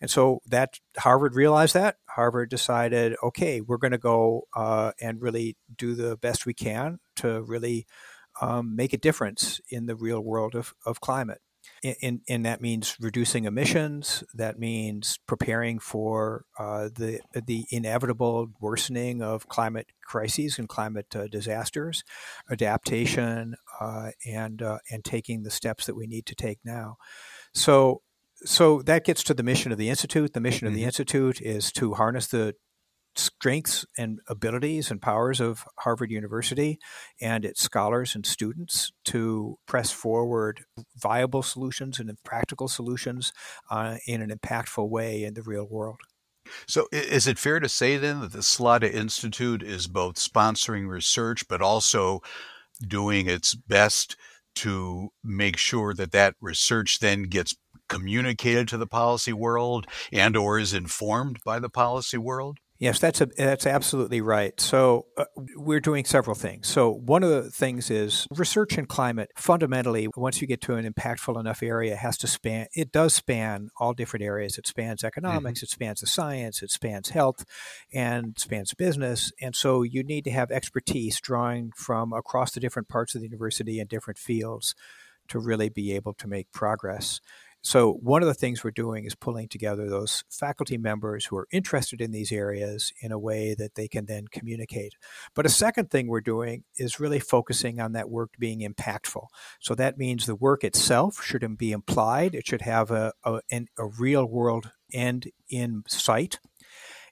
And 0.01 0.11
so 0.11 0.41
that 0.47 0.79
Harvard 0.99 1.35
realized 1.35 1.75
that. 1.75 1.97
Harvard 2.09 2.51
decided, 2.51 3.17
okay, 3.23 3.61
we're 3.61 3.79
going 3.79 3.93
to 3.93 3.99
go 3.99 4.43
uh, 4.55 4.93
and 5.01 5.21
really 5.21 5.57
do 5.77 5.95
the 5.95 6.17
best 6.17 6.47
we 6.47 6.55
can 6.55 7.01
to 7.17 7.43
really 7.43 7.87
um, 8.41 8.77
make 8.77 8.93
a 8.93 8.99
difference 8.99 9.61
in 9.69 9.87
the 9.87 9.97
real 9.97 10.21
world 10.21 10.55
of, 10.55 10.73
of 10.87 11.01
climate 11.01 11.41
and, 12.03 12.21
and 12.29 12.45
that 12.47 12.61
means 12.61 12.97
reducing 13.01 13.45
emissions. 13.45 14.25
That 14.35 14.59
means 14.59 15.19
preparing 15.27 15.79
for 15.79 16.45
uh, 16.59 16.89
the 16.95 17.21
the 17.47 17.67
inevitable 17.71 18.49
worsening 18.61 19.23
of 19.23 19.49
climate 19.49 19.89
crises 20.05 20.59
and 20.59 20.69
climate 20.69 21.15
uh, 21.15 21.27
disasters, 21.29 22.05
adaptation, 22.51 23.55
uh, 23.81 24.11
and 24.27 24.63
uh, 24.63 24.79
and 24.91 25.05
taking 25.05 25.43
the 25.43 25.51
steps 25.51 25.87
that 25.87 25.97
we 25.97 26.07
need 26.07 26.27
to 26.27 26.35
take 26.35 26.59
now. 26.65 26.97
So 27.55 28.03
so 28.45 28.83
that 28.83 29.05
gets 29.05 29.23
to 29.25 29.35
the 29.35 29.43
mission 29.43 29.73
of 29.73 29.79
the 29.79 29.89
institute. 29.89 30.33
The 30.33 30.41
mission 30.41 30.67
of 30.67 30.73
the 30.73 30.81
mm-hmm. 30.81 30.87
institute 30.87 31.41
is 31.41 31.73
to 31.73 31.95
harness 31.95 32.29
the 32.29 32.55
strengths 33.19 33.85
and 33.97 34.21
abilities 34.29 34.91
and 34.91 35.03
powers 35.03 35.41
of 35.41 35.65
Harvard 35.79 36.11
University 36.11 36.79
and 37.21 37.45
its 37.45 37.63
scholars 37.63 38.15
and 38.15 38.25
students 38.25 38.93
to 39.05 39.59
press 39.67 39.91
forward 39.91 40.65
viable 40.97 41.43
solutions 41.43 41.99
and 41.99 42.11
practical 42.25 42.69
solutions 42.69 43.33
uh, 43.71 43.97
in 44.07 44.23
an 44.23 44.31
impactful 44.31 44.89
way 44.89 45.25
in 45.25 45.35
the 45.35 45.43
real 45.43 45.67
world. 45.69 45.99
So, 46.67 46.87
is 46.93 47.27
it 47.27 47.39
fair 47.39 47.61
to 47.61 47.69
say 47.69 47.99
then 47.99 48.21
that 48.21 48.33
the 48.33 48.39
Salata 48.39 48.91
Institute 48.91 49.63
is 49.63 49.87
both 49.87 50.15
sponsoring 50.15 50.89
research 50.89 51.47
but 51.47 51.61
also 51.61 52.23
doing 52.87 53.29
its 53.29 53.55
best 53.55 54.17
to 54.57 55.11
make 55.23 55.57
sure 55.57 55.93
that 55.95 56.13
that 56.13 56.35
research 56.41 57.01
then 57.01 57.25
gets 57.25 57.55
communicated 57.89 58.69
to 58.69 58.77
the 58.77 58.87
policy 58.87 59.33
world 59.33 59.87
and 60.13 60.37
or 60.37 60.59
is 60.59 60.75
informed 60.75 61.39
by 61.45 61.59
the 61.59 61.69
policy 61.69 62.19
world? 62.19 62.59
Yes, 62.81 63.01
that's 63.01 63.21
a, 63.21 63.27
that's 63.27 63.67
absolutely 63.67 64.21
right. 64.21 64.59
So 64.61 65.07
uh, 65.17 65.25
we're 65.57 65.81
doing 65.81 66.05
several 66.05 66.37
things. 66.37 66.69
So 66.69 66.93
one 66.93 67.25
of 67.25 67.31
the 67.31 67.51
things 67.51 67.91
is 67.91 68.29
research 68.31 68.79
in 68.79 68.87
climate. 68.87 69.31
Fundamentally, 69.37 70.07
once 70.17 70.41
you 70.41 70.47
get 70.47 70.61
to 70.63 70.75
an 70.75 70.91
impactful 70.91 71.39
enough 71.41 71.61
area, 71.61 71.97
has 71.97 72.17
to 72.19 72.29
span. 72.29 72.69
It 72.75 72.93
does 72.93 73.15
span 73.15 73.71
all 73.79 73.95
different 73.95 74.25
areas. 74.25 74.59
It 74.59 74.69
spans 74.69 75.03
economics. 75.03 75.59
Mm-hmm. 75.59 75.65
It 75.65 75.71
spans 75.71 76.01
the 76.01 76.07
science. 76.07 76.63
It 76.63 76.71
spans 76.71 77.09
health, 77.11 77.45
and 77.93 78.39
spans 78.39 78.73
business. 78.75 79.33
And 79.43 79.57
so 79.57 79.83
you 79.83 80.05
need 80.05 80.23
to 80.25 80.31
have 80.31 80.53
expertise 80.53 81.21
drawing 81.21 81.73
from 81.75 82.13
across 82.13 82.53
the 82.53 82.61
different 82.61 82.89
parts 82.89 83.17
of 83.17 83.23
the 83.23 83.27
university 83.27 83.81
and 83.81 83.89
different 83.89 84.19
fields 84.19 84.77
to 85.29 85.39
really 85.39 85.69
be 85.69 85.93
able 85.93 86.15
to 86.15 86.29
make 86.29 86.53
progress. 86.53 87.21
So, 87.63 87.95
one 87.95 88.23
of 88.23 88.29
the 88.29 88.35
things 88.35 88.63
we're 88.63 88.71
doing 88.71 89.05
is 89.05 89.15
pulling 89.15 89.49
together 89.49 89.89
those 89.89 90.23
faculty 90.31 90.79
members 90.79 91.27
who 91.27 91.37
are 91.37 91.49
interested 91.51 92.01
in 92.01 92.13
these 92.13 92.31
areas 92.31 92.93
in 93.03 93.11
a 93.11 93.19
way 93.19 93.55
that 93.55 93.75
they 93.75 93.89
can 93.89 94.07
then 94.07 94.27
communicate. 94.29 94.95
But 95.35 95.47
a 95.47 95.51
second 95.51 95.91
thing 95.91 96.07
we're 96.07 96.21
doing 96.21 96.65
is 96.77 97.01
really 97.01 97.19
focusing 97.19 97.81
on 97.81 97.93
that 97.93 98.11
work 98.11 98.31
being 98.39 98.61
impactful. 98.61 99.27
So, 99.61 99.75
that 99.75 99.99
means 99.99 100.27
the 100.27 100.37
work 100.37 100.63
itself 100.63 101.23
shouldn't 101.23 101.59
be 101.59 101.73
implied, 101.73 102.35
it 102.35 102.47
should 102.47 102.63
have 102.63 102.91
a, 102.91 103.13
a, 103.25 103.41
a 103.53 103.87
real 103.99 104.25
world 104.25 104.71
end 104.93 105.31
in 105.51 105.83
sight. 105.89 106.39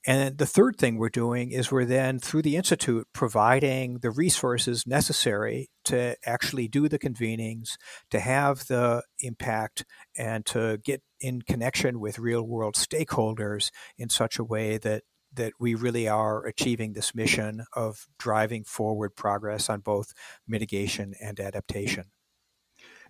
And 0.06 0.38
the 0.38 0.46
third 0.46 0.76
thing 0.76 0.98
we're 0.98 1.08
doing 1.08 1.50
is 1.50 1.72
we're 1.72 1.84
then, 1.84 2.20
through 2.20 2.42
the 2.42 2.54
Institute, 2.54 3.08
providing 3.12 3.98
the 3.98 4.12
resources 4.12 4.86
necessary 4.86 5.68
to 5.86 6.14
actually 6.24 6.68
do 6.68 6.88
the 6.88 6.98
convenings, 6.98 7.76
to 8.12 8.20
have 8.20 8.68
the 8.68 9.02
impact, 9.18 9.84
and 10.16 10.46
to 10.46 10.78
get 10.84 11.02
in 11.20 11.42
connection 11.42 11.98
with 11.98 12.20
real 12.20 12.42
world 12.44 12.76
stakeholders 12.76 13.70
in 13.98 14.08
such 14.08 14.38
a 14.38 14.44
way 14.44 14.78
that 14.78 15.02
that 15.32 15.52
we 15.60 15.74
really 15.74 16.08
are 16.08 16.46
achieving 16.46 16.94
this 16.94 17.14
mission 17.14 17.64
of 17.74 18.06
driving 18.18 18.64
forward 18.64 19.14
progress 19.14 19.68
on 19.68 19.80
both 19.80 20.14
mitigation 20.48 21.12
and 21.20 21.38
adaptation. 21.38 22.04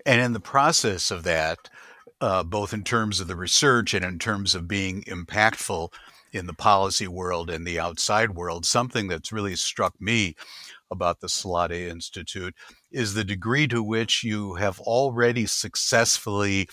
And 0.05 0.21
in 0.21 0.33
the 0.33 0.41
process 0.41 1.13
of 1.13 1.23
that, 1.23 1.71
uh, 2.21 2.43
both 2.43 2.73
in 2.73 2.83
terms 2.83 3.21
of 3.21 3.29
the 3.29 3.37
research 3.37 3.95
and 3.95 4.05
in 4.05 4.19
terms 4.19 4.57
of 4.57 4.67
being 4.67 5.03
impactful, 5.03 5.93
in 6.37 6.47
the 6.47 6.55
policy 6.55 7.09
world 7.09 7.51
and 7.51 7.67
the 7.67 7.81
outside 7.81 8.35
world, 8.35 8.65
something 8.65 9.09
that's 9.09 9.33
really 9.33 9.57
struck 9.57 10.01
me 10.01 10.37
about 10.91 11.21
the 11.21 11.27
Salata 11.27 11.89
Institute 11.89 12.55
is 12.93 13.15
the 13.15 13.25
degree 13.25 13.67
to 13.69 13.83
which 13.83 14.23
you 14.23 14.55
have 14.55 14.79
already 14.81 15.47
successfully 15.47 16.69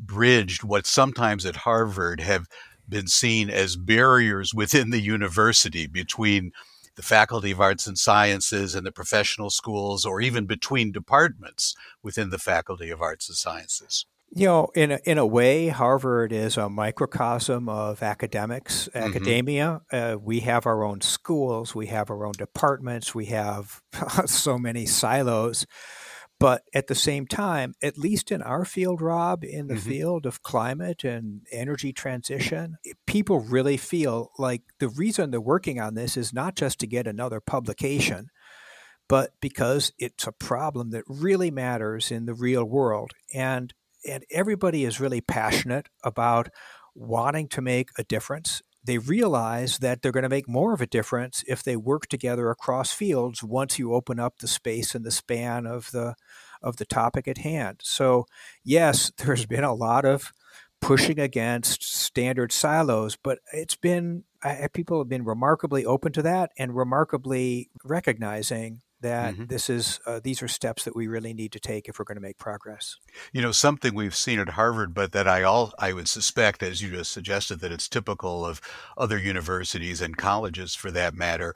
bridged 0.00 0.64
what 0.64 0.86
sometimes 0.86 1.44
at 1.44 1.56
Harvard 1.56 2.20
have 2.20 2.46
been 2.88 3.06
seen 3.06 3.50
as 3.50 3.76
barriers 3.76 4.54
within 4.54 4.90
the 4.90 5.00
university 5.00 5.86
between 5.86 6.52
the 6.96 7.02
Faculty 7.02 7.50
of 7.50 7.60
Arts 7.60 7.86
and 7.86 7.98
Sciences 7.98 8.74
and 8.74 8.86
the 8.86 8.90
professional 8.90 9.50
schools, 9.50 10.04
or 10.04 10.20
even 10.20 10.46
between 10.46 10.90
departments 10.90 11.76
within 12.02 12.30
the 12.30 12.38
Faculty 12.38 12.90
of 12.90 13.00
Arts 13.00 13.28
and 13.28 13.36
Sciences. 13.36 14.06
You 14.30 14.46
know, 14.46 14.68
in 14.74 14.92
a, 14.92 14.98
in 15.04 15.16
a 15.16 15.26
way, 15.26 15.68
Harvard 15.68 16.32
is 16.32 16.58
a 16.58 16.68
microcosm 16.68 17.68
of 17.68 18.02
academics, 18.02 18.88
mm-hmm. 18.88 19.08
academia. 19.08 19.80
Uh, 19.90 20.16
we 20.20 20.40
have 20.40 20.66
our 20.66 20.84
own 20.84 21.00
schools, 21.00 21.74
we 21.74 21.86
have 21.86 22.10
our 22.10 22.26
own 22.26 22.34
departments, 22.36 23.14
we 23.14 23.26
have 23.26 23.80
so 24.26 24.58
many 24.58 24.84
silos. 24.84 25.66
But 26.40 26.62
at 26.72 26.86
the 26.86 26.94
same 26.94 27.26
time, 27.26 27.74
at 27.82 27.98
least 27.98 28.30
in 28.30 28.42
our 28.42 28.64
field, 28.64 29.00
Rob, 29.00 29.42
in 29.42 29.66
the 29.66 29.74
mm-hmm. 29.74 29.88
field 29.88 30.26
of 30.26 30.42
climate 30.42 31.02
and 31.02 31.40
energy 31.50 31.92
transition, 31.92 32.76
people 33.06 33.40
really 33.40 33.76
feel 33.76 34.30
like 34.38 34.62
the 34.78 34.88
reason 34.88 35.30
they're 35.30 35.40
working 35.40 35.80
on 35.80 35.94
this 35.94 36.16
is 36.16 36.32
not 36.32 36.54
just 36.54 36.78
to 36.80 36.86
get 36.86 37.08
another 37.08 37.40
publication, 37.40 38.28
but 39.08 39.32
because 39.40 39.92
it's 39.98 40.28
a 40.28 40.32
problem 40.32 40.90
that 40.90 41.02
really 41.08 41.50
matters 41.50 42.12
in 42.12 42.26
the 42.26 42.34
real 42.34 42.64
world. 42.64 43.12
And 43.34 43.74
and 44.06 44.24
everybody 44.30 44.84
is 44.84 45.00
really 45.00 45.20
passionate 45.20 45.88
about 46.04 46.48
wanting 46.94 47.48
to 47.48 47.62
make 47.62 47.90
a 47.98 48.04
difference. 48.04 48.62
They 48.84 48.98
realize 48.98 49.78
that 49.78 50.02
they're 50.02 50.12
going 50.12 50.22
to 50.22 50.28
make 50.28 50.48
more 50.48 50.72
of 50.72 50.80
a 50.80 50.86
difference 50.86 51.44
if 51.46 51.62
they 51.62 51.76
work 51.76 52.06
together 52.06 52.50
across 52.50 52.92
fields 52.92 53.42
once 53.42 53.78
you 53.78 53.92
open 53.92 54.18
up 54.18 54.38
the 54.38 54.48
space 54.48 54.94
and 54.94 55.04
the 55.04 55.10
span 55.10 55.66
of 55.66 55.90
the 55.92 56.14
of 56.60 56.76
the 56.76 56.86
topic 56.86 57.28
at 57.28 57.38
hand. 57.38 57.80
So, 57.84 58.26
yes, 58.64 59.12
there's 59.18 59.46
been 59.46 59.64
a 59.64 59.74
lot 59.74 60.04
of 60.04 60.32
pushing 60.80 61.18
against 61.18 61.82
standard 61.82 62.52
silos, 62.52 63.16
but 63.16 63.38
it's 63.52 63.76
been 63.76 64.24
people 64.72 64.98
have 64.98 65.08
been 65.08 65.24
remarkably 65.24 65.84
open 65.84 66.12
to 66.12 66.22
that 66.22 66.52
and 66.58 66.76
remarkably 66.76 67.70
recognizing 67.84 68.80
that 69.00 69.34
mm-hmm. 69.34 69.46
this 69.46 69.70
is 69.70 70.00
uh, 70.06 70.20
these 70.22 70.42
are 70.42 70.48
steps 70.48 70.84
that 70.84 70.96
we 70.96 71.06
really 71.06 71.34
need 71.34 71.52
to 71.52 71.60
take 71.60 71.88
if 71.88 71.98
we're 71.98 72.04
going 72.04 72.16
to 72.16 72.22
make 72.22 72.38
progress. 72.38 72.96
You 73.32 73.42
know, 73.42 73.52
something 73.52 73.94
we've 73.94 74.14
seen 74.14 74.38
at 74.38 74.50
Harvard, 74.50 74.94
but 74.94 75.12
that 75.12 75.28
I 75.28 75.42
all 75.42 75.72
I 75.78 75.92
would 75.92 76.08
suspect, 76.08 76.62
as 76.62 76.82
you 76.82 76.90
just 76.90 77.12
suggested, 77.12 77.60
that 77.60 77.72
it's 77.72 77.88
typical 77.88 78.44
of 78.44 78.60
other 78.96 79.18
universities 79.18 80.00
and 80.00 80.16
colleges 80.16 80.74
for 80.74 80.90
that 80.90 81.14
matter 81.14 81.54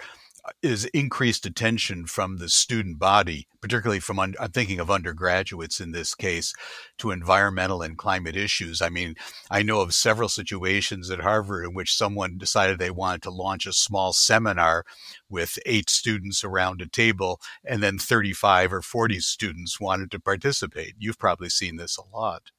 is 0.62 0.86
increased 0.86 1.46
attention 1.46 2.06
from 2.06 2.38
the 2.38 2.48
student 2.48 2.98
body, 2.98 3.46
particularly 3.60 4.00
from, 4.00 4.18
I'm 4.18 4.34
thinking 4.52 4.80
of 4.80 4.90
undergraduates 4.90 5.80
in 5.80 5.92
this 5.92 6.14
case, 6.14 6.52
to 6.98 7.10
environmental 7.12 7.82
and 7.82 7.96
climate 7.96 8.36
issues. 8.36 8.82
I 8.82 8.88
mean, 8.88 9.14
I 9.50 9.62
know 9.62 9.80
of 9.80 9.94
several 9.94 10.28
situations 10.28 11.10
at 11.10 11.20
Harvard 11.20 11.64
in 11.64 11.74
which 11.74 11.94
someone 11.94 12.38
decided 12.38 12.78
they 12.78 12.90
wanted 12.90 13.22
to 13.22 13.30
launch 13.30 13.66
a 13.66 13.72
small 13.72 14.12
seminar 14.12 14.84
with 15.28 15.58
eight 15.64 15.88
students 15.88 16.42
around 16.42 16.80
a 16.80 16.88
table, 16.88 17.40
and 17.64 17.82
then 17.82 17.98
35 17.98 18.72
or 18.72 18.82
40 18.82 19.20
students 19.20 19.80
wanted 19.80 20.10
to 20.10 20.20
participate. 20.20 20.94
You've 20.98 21.18
probably 21.18 21.50
seen 21.50 21.76
this 21.76 21.96
a 21.96 22.16
lot. 22.16 22.50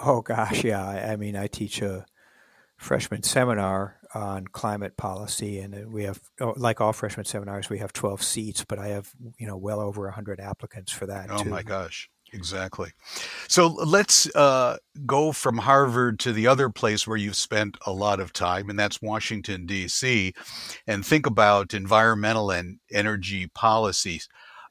Oh, 0.00 0.20
gosh, 0.20 0.64
yeah. 0.64 0.84
I 0.84 1.16
mean, 1.16 1.36
I 1.36 1.46
teach 1.46 1.80
a 1.80 2.06
freshman 2.76 3.22
seminar 3.22 3.97
on 4.14 4.46
climate 4.46 4.96
policy, 4.96 5.60
and 5.60 5.92
we 5.92 6.04
have, 6.04 6.20
oh, 6.40 6.54
like 6.56 6.80
all 6.80 6.92
freshman 6.92 7.26
seminars, 7.26 7.68
we 7.68 7.78
have 7.78 7.92
12 7.92 8.22
seats, 8.22 8.64
but 8.64 8.78
I 8.78 8.88
have, 8.88 9.10
you 9.38 9.46
know, 9.46 9.56
well 9.56 9.80
over 9.80 10.04
100 10.04 10.40
applicants 10.40 10.92
for 10.92 11.06
that. 11.06 11.28
Oh 11.30 11.42
too. 11.42 11.50
my 11.50 11.62
gosh. 11.62 12.08
Exactly. 12.32 12.90
So 13.48 13.68
let's 13.68 14.26
uh, 14.34 14.76
go 15.06 15.32
from 15.32 15.58
Harvard 15.58 16.18
to 16.20 16.32
the 16.32 16.46
other 16.46 16.68
place 16.68 17.06
where 17.06 17.16
you've 17.16 17.36
spent 17.36 17.78
a 17.86 17.92
lot 17.92 18.20
of 18.20 18.32
time, 18.32 18.68
and 18.68 18.78
that's 18.78 19.00
Washington, 19.00 19.66
D.C., 19.66 20.34
and 20.86 21.04
think 21.04 21.26
about 21.26 21.72
environmental 21.72 22.50
and 22.50 22.80
energy 22.92 23.46
policies. 23.54 24.28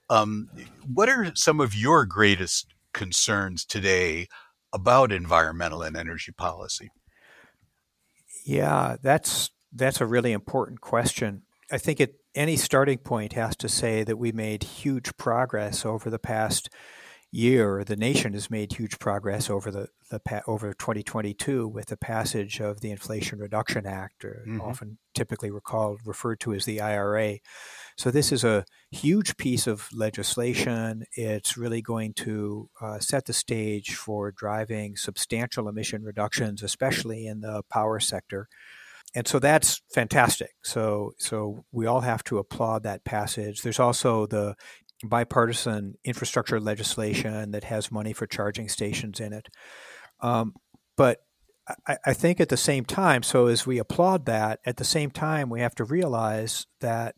Um, 0.09 0.49
what 0.85 1.09
are 1.09 1.31
some 1.35 1.59
of 1.59 1.75
your 1.75 2.05
greatest 2.05 2.73
concerns 2.93 3.65
today 3.65 4.27
about 4.71 5.11
environmental 5.11 5.81
and 5.81 5.97
energy 5.97 6.31
policy? 6.31 6.89
Yeah, 8.47 8.95
that's 9.01 9.51
that's 9.73 9.99
a 9.99 10.05
really 10.05 10.31
important 10.31 10.79
question. 10.79 11.41
I 11.69 11.77
think 11.77 11.99
any 12.33 12.55
starting 12.55 12.97
point 12.97 13.33
has 13.33 13.57
to 13.57 13.67
say 13.67 14.05
that 14.05 14.17
we 14.17 14.31
made 14.31 14.63
huge 14.63 15.17
progress 15.17 15.85
over 15.85 16.09
the 16.09 16.17
past 16.17 16.69
year. 17.31 17.83
The 17.83 17.95
nation 17.95 18.33
has 18.33 18.49
made 18.49 18.73
huge 18.73 18.99
progress 18.99 19.49
over 19.49 19.69
the, 19.71 19.87
the 20.09 20.43
over 20.47 20.73
2022 20.73 21.67
with 21.67 21.87
the 21.87 21.97
passage 21.97 22.59
of 22.59 22.81
the 22.81 22.91
Inflation 22.91 23.39
Reduction 23.39 23.85
Act, 23.85 24.23
mm-hmm. 24.23 24.61
often 24.61 24.97
typically 25.13 25.51
recalled 25.51 25.99
referred 26.05 26.39
to 26.41 26.53
as 26.53 26.65
the 26.65 26.79
IRA. 26.79 27.39
So 27.97 28.11
this 28.11 28.31
is 28.31 28.43
a 28.43 28.65
huge 28.91 29.37
piece 29.37 29.67
of 29.67 29.89
legislation. 29.93 31.03
It's 31.13 31.57
really 31.57 31.81
going 31.81 32.13
to 32.15 32.69
uh, 32.81 32.99
set 32.99 33.25
the 33.25 33.33
stage 33.33 33.95
for 33.95 34.31
driving 34.31 34.95
substantial 34.95 35.67
emission 35.67 36.03
reductions, 36.03 36.63
especially 36.63 37.27
in 37.27 37.41
the 37.41 37.63
power 37.69 37.99
sector. 37.99 38.47
And 39.15 39.27
so 39.27 39.39
that's 39.39 39.81
fantastic. 39.93 40.51
So 40.63 41.13
so 41.17 41.65
we 41.71 41.85
all 41.85 42.01
have 42.01 42.23
to 42.25 42.37
applaud 42.37 42.83
that 42.83 43.03
passage. 43.03 43.61
There's 43.61 43.79
also 43.79 44.27
the 44.27 44.55
bipartisan 45.03 45.95
infrastructure 46.03 46.59
legislation 46.59 47.51
that 47.51 47.65
has 47.65 47.91
money 47.91 48.13
for 48.13 48.25
charging 48.25 48.67
stations 48.67 49.19
in 49.19 49.33
it. 49.33 49.47
Um, 50.21 50.53
but 50.95 51.19
I, 51.87 51.97
I, 52.07 52.13
think 52.13 52.39
at 52.39 52.49
the 52.49 52.57
same 52.57 52.85
time, 52.85 53.21
so 53.23 53.47
as 53.47 53.67
we 53.67 53.77
applaud 53.77 54.25
that, 54.25 54.59
at 54.65 54.77
the 54.77 54.83
same 54.83 55.11
time, 55.11 55.49
we 55.49 55.61
have 55.61 55.75
to 55.75 55.83
realize 55.83 56.65
that 56.81 57.15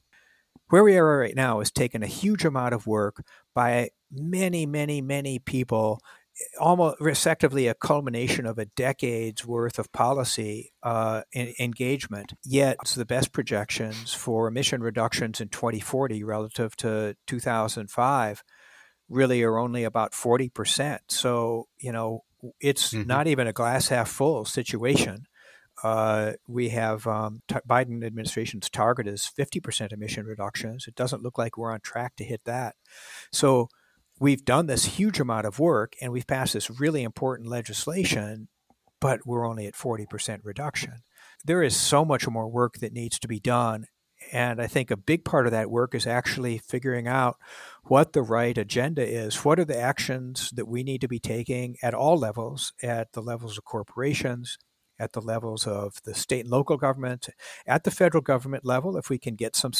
where 0.69 0.83
we 0.83 0.97
are 0.97 1.19
right 1.19 1.35
now 1.35 1.61
is 1.61 1.71
taking 1.71 2.03
a 2.03 2.07
huge 2.07 2.45
amount 2.45 2.73
of 2.73 2.87
work 2.87 3.23
by 3.55 3.89
many, 4.11 4.65
many, 4.65 5.01
many 5.01 5.39
people, 5.39 5.99
almost 6.59 6.97
effectively 7.01 7.67
a 7.67 7.73
culmination 7.73 8.45
of 8.45 8.57
a 8.57 8.65
decade's 8.65 9.45
worth 9.45 9.79
of 9.79 9.91
policy 9.91 10.71
uh, 10.83 11.21
engagement. 11.33 12.33
Yet, 12.43 12.77
it's 12.81 12.95
the 12.95 13.05
best 13.05 13.33
projections 13.33 14.13
for 14.13 14.47
emission 14.47 14.81
reductions 14.81 15.41
in 15.41 15.49
2040 15.49 16.23
relative 16.23 16.75
to 16.77 17.15
2005 17.27 18.43
really 19.09 19.43
are 19.43 19.57
only 19.57 19.83
about 19.83 20.11
40%. 20.13 20.99
So, 21.07 21.67
you 21.79 21.91
know, 21.91 22.23
it's 22.61 22.93
mm-hmm. 22.93 23.07
not 23.07 23.27
even 23.27 23.47
a 23.47 23.53
glass 23.53 23.89
half 23.89 24.09
full 24.09 24.45
situation 24.45 25.25
uh, 25.83 26.33
we 26.47 26.69
have 26.69 27.07
um, 27.07 27.41
t- 27.47 27.55
Biden 27.67 28.05
administration's 28.05 28.69
target 28.69 29.07
is 29.07 29.29
50% 29.37 29.93
emission 29.93 30.25
reductions. 30.25 30.85
It 30.87 30.95
doesn't 30.95 31.23
look 31.23 31.37
like 31.37 31.57
we're 31.57 31.71
on 31.71 31.81
track 31.81 32.15
to 32.17 32.23
hit 32.23 32.41
that. 32.45 32.75
So 33.31 33.69
we've 34.19 34.45
done 34.45 34.67
this 34.67 34.85
huge 34.85 35.19
amount 35.19 35.45
of 35.45 35.59
work 35.59 35.93
and 36.01 36.11
we've 36.11 36.27
passed 36.27 36.53
this 36.53 36.69
really 36.69 37.03
important 37.03 37.49
legislation, 37.49 38.49
but 38.99 39.25
we're 39.25 39.47
only 39.47 39.65
at 39.65 39.75
40% 39.75 40.39
reduction. 40.43 41.03
There 41.45 41.63
is 41.63 41.75
so 41.75 42.03
much 42.03 42.27
more 42.27 42.47
work 42.47 42.79
that 42.79 42.93
needs 42.93 43.17
to 43.19 43.27
be 43.27 43.39
done. 43.39 43.85
And 44.33 44.61
I 44.61 44.67
think 44.67 44.91
a 44.91 44.97
big 44.97 45.23
part 45.23 45.45
of 45.45 45.53
that 45.53 45.71
work 45.71 45.95
is 45.95 46.05
actually 46.05 46.57
figuring 46.57 47.07
out 47.07 47.37
what 47.83 48.11
the 48.11 48.21
right 48.21 48.57
agenda 48.57 49.07
is. 49.07 49.45
What 49.45 49.59
are 49.59 49.65
the 49.65 49.79
actions 49.79 50.51
that 50.51 50.67
we 50.67 50.83
need 50.83 50.99
to 51.01 51.07
be 51.07 51.19
taking 51.19 51.77
at 51.81 51.93
all 51.93 52.17
levels, 52.17 52.73
at 52.83 53.13
the 53.13 53.21
levels 53.21 53.57
of 53.57 53.63
corporations, 53.63 54.57
at 54.99 55.13
the 55.13 55.21
levels 55.21 55.65
of 55.65 56.01
the 56.03 56.13
state 56.13 56.41
and 56.41 56.49
local 56.49 56.77
government, 56.77 57.29
at 57.65 57.83
the 57.83 57.91
federal 57.91 58.21
government 58.21 58.65
level, 58.65 58.97
if 58.97 59.09
we 59.09 59.17
can 59.17 59.35
get 59.35 59.55
some 59.55 59.71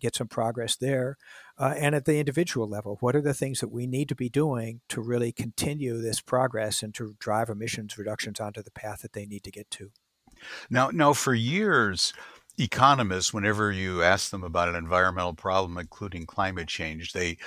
get 0.00 0.14
some 0.14 0.28
progress 0.28 0.76
there, 0.76 1.18
uh, 1.58 1.74
and 1.76 1.94
at 1.94 2.04
the 2.04 2.18
individual 2.18 2.68
level, 2.68 2.96
what 3.00 3.16
are 3.16 3.20
the 3.20 3.34
things 3.34 3.60
that 3.60 3.72
we 3.72 3.86
need 3.86 4.08
to 4.08 4.14
be 4.14 4.28
doing 4.28 4.80
to 4.88 5.00
really 5.00 5.32
continue 5.32 6.00
this 6.00 6.20
progress 6.20 6.82
and 6.82 6.94
to 6.94 7.16
drive 7.18 7.48
emissions 7.48 7.98
reductions 7.98 8.40
onto 8.40 8.62
the 8.62 8.70
path 8.70 9.02
that 9.02 9.12
they 9.12 9.26
need 9.26 9.42
to 9.44 9.50
get 9.50 9.70
to? 9.70 9.90
Now, 10.70 10.90
now 10.90 11.12
for 11.12 11.34
years, 11.34 12.12
economists, 12.58 13.32
whenever 13.32 13.72
you 13.72 14.02
ask 14.02 14.30
them 14.30 14.44
about 14.44 14.68
an 14.68 14.76
environmental 14.76 15.34
problem, 15.34 15.78
including 15.78 16.26
climate 16.26 16.68
change, 16.68 17.12
they 17.12 17.38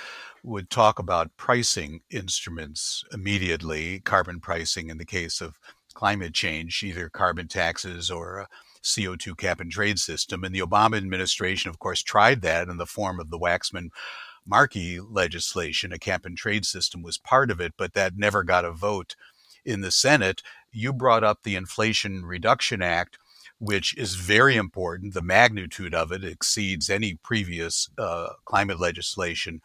would 0.42 0.70
talk 0.70 0.98
about 0.98 1.36
pricing 1.36 2.00
instruments 2.10 3.04
immediately, 3.12 4.00
carbon 4.00 4.40
pricing 4.40 4.90
in 4.90 4.98
the 4.98 5.04
case 5.04 5.40
of 5.40 5.58
climate 5.96 6.34
change, 6.34 6.82
either 6.82 7.08
carbon 7.08 7.48
taxes 7.48 8.10
or 8.10 8.38
a 8.38 8.48
CO2 8.84 9.34
cap 9.36 9.60
and 9.60 9.72
trade 9.72 9.98
system. 9.98 10.44
And 10.44 10.54
the 10.54 10.60
Obama 10.60 10.98
administration, 10.98 11.70
of 11.70 11.78
course, 11.78 12.02
tried 12.02 12.42
that 12.42 12.68
in 12.68 12.76
the 12.76 12.84
form 12.84 13.18
of 13.18 13.30
the 13.30 13.38
Waxman 13.38 13.88
Markey 14.46 15.00
legislation. 15.00 15.92
A 15.92 15.98
cap 15.98 16.26
and 16.26 16.36
trade 16.36 16.66
system 16.66 17.02
was 17.02 17.16
part 17.16 17.50
of 17.50 17.60
it, 17.62 17.72
but 17.78 17.94
that 17.94 18.16
never 18.16 18.44
got 18.44 18.66
a 18.66 18.72
vote 18.72 19.16
in 19.64 19.80
the 19.80 19.90
Senate. 19.90 20.42
You 20.70 20.92
brought 20.92 21.24
up 21.24 21.42
the 21.42 21.56
Inflation 21.56 22.26
Reduction 22.26 22.82
Act 22.82 23.18
which 23.58 23.96
is 23.96 24.16
very 24.16 24.54
important. 24.56 25.14
The 25.14 25.22
magnitude 25.22 25.94
of 25.94 26.12
it 26.12 26.22
exceeds 26.22 26.90
any 26.90 27.14
previous 27.14 27.88
uh, 27.96 28.34
climate 28.44 28.78
legislation 28.78 29.62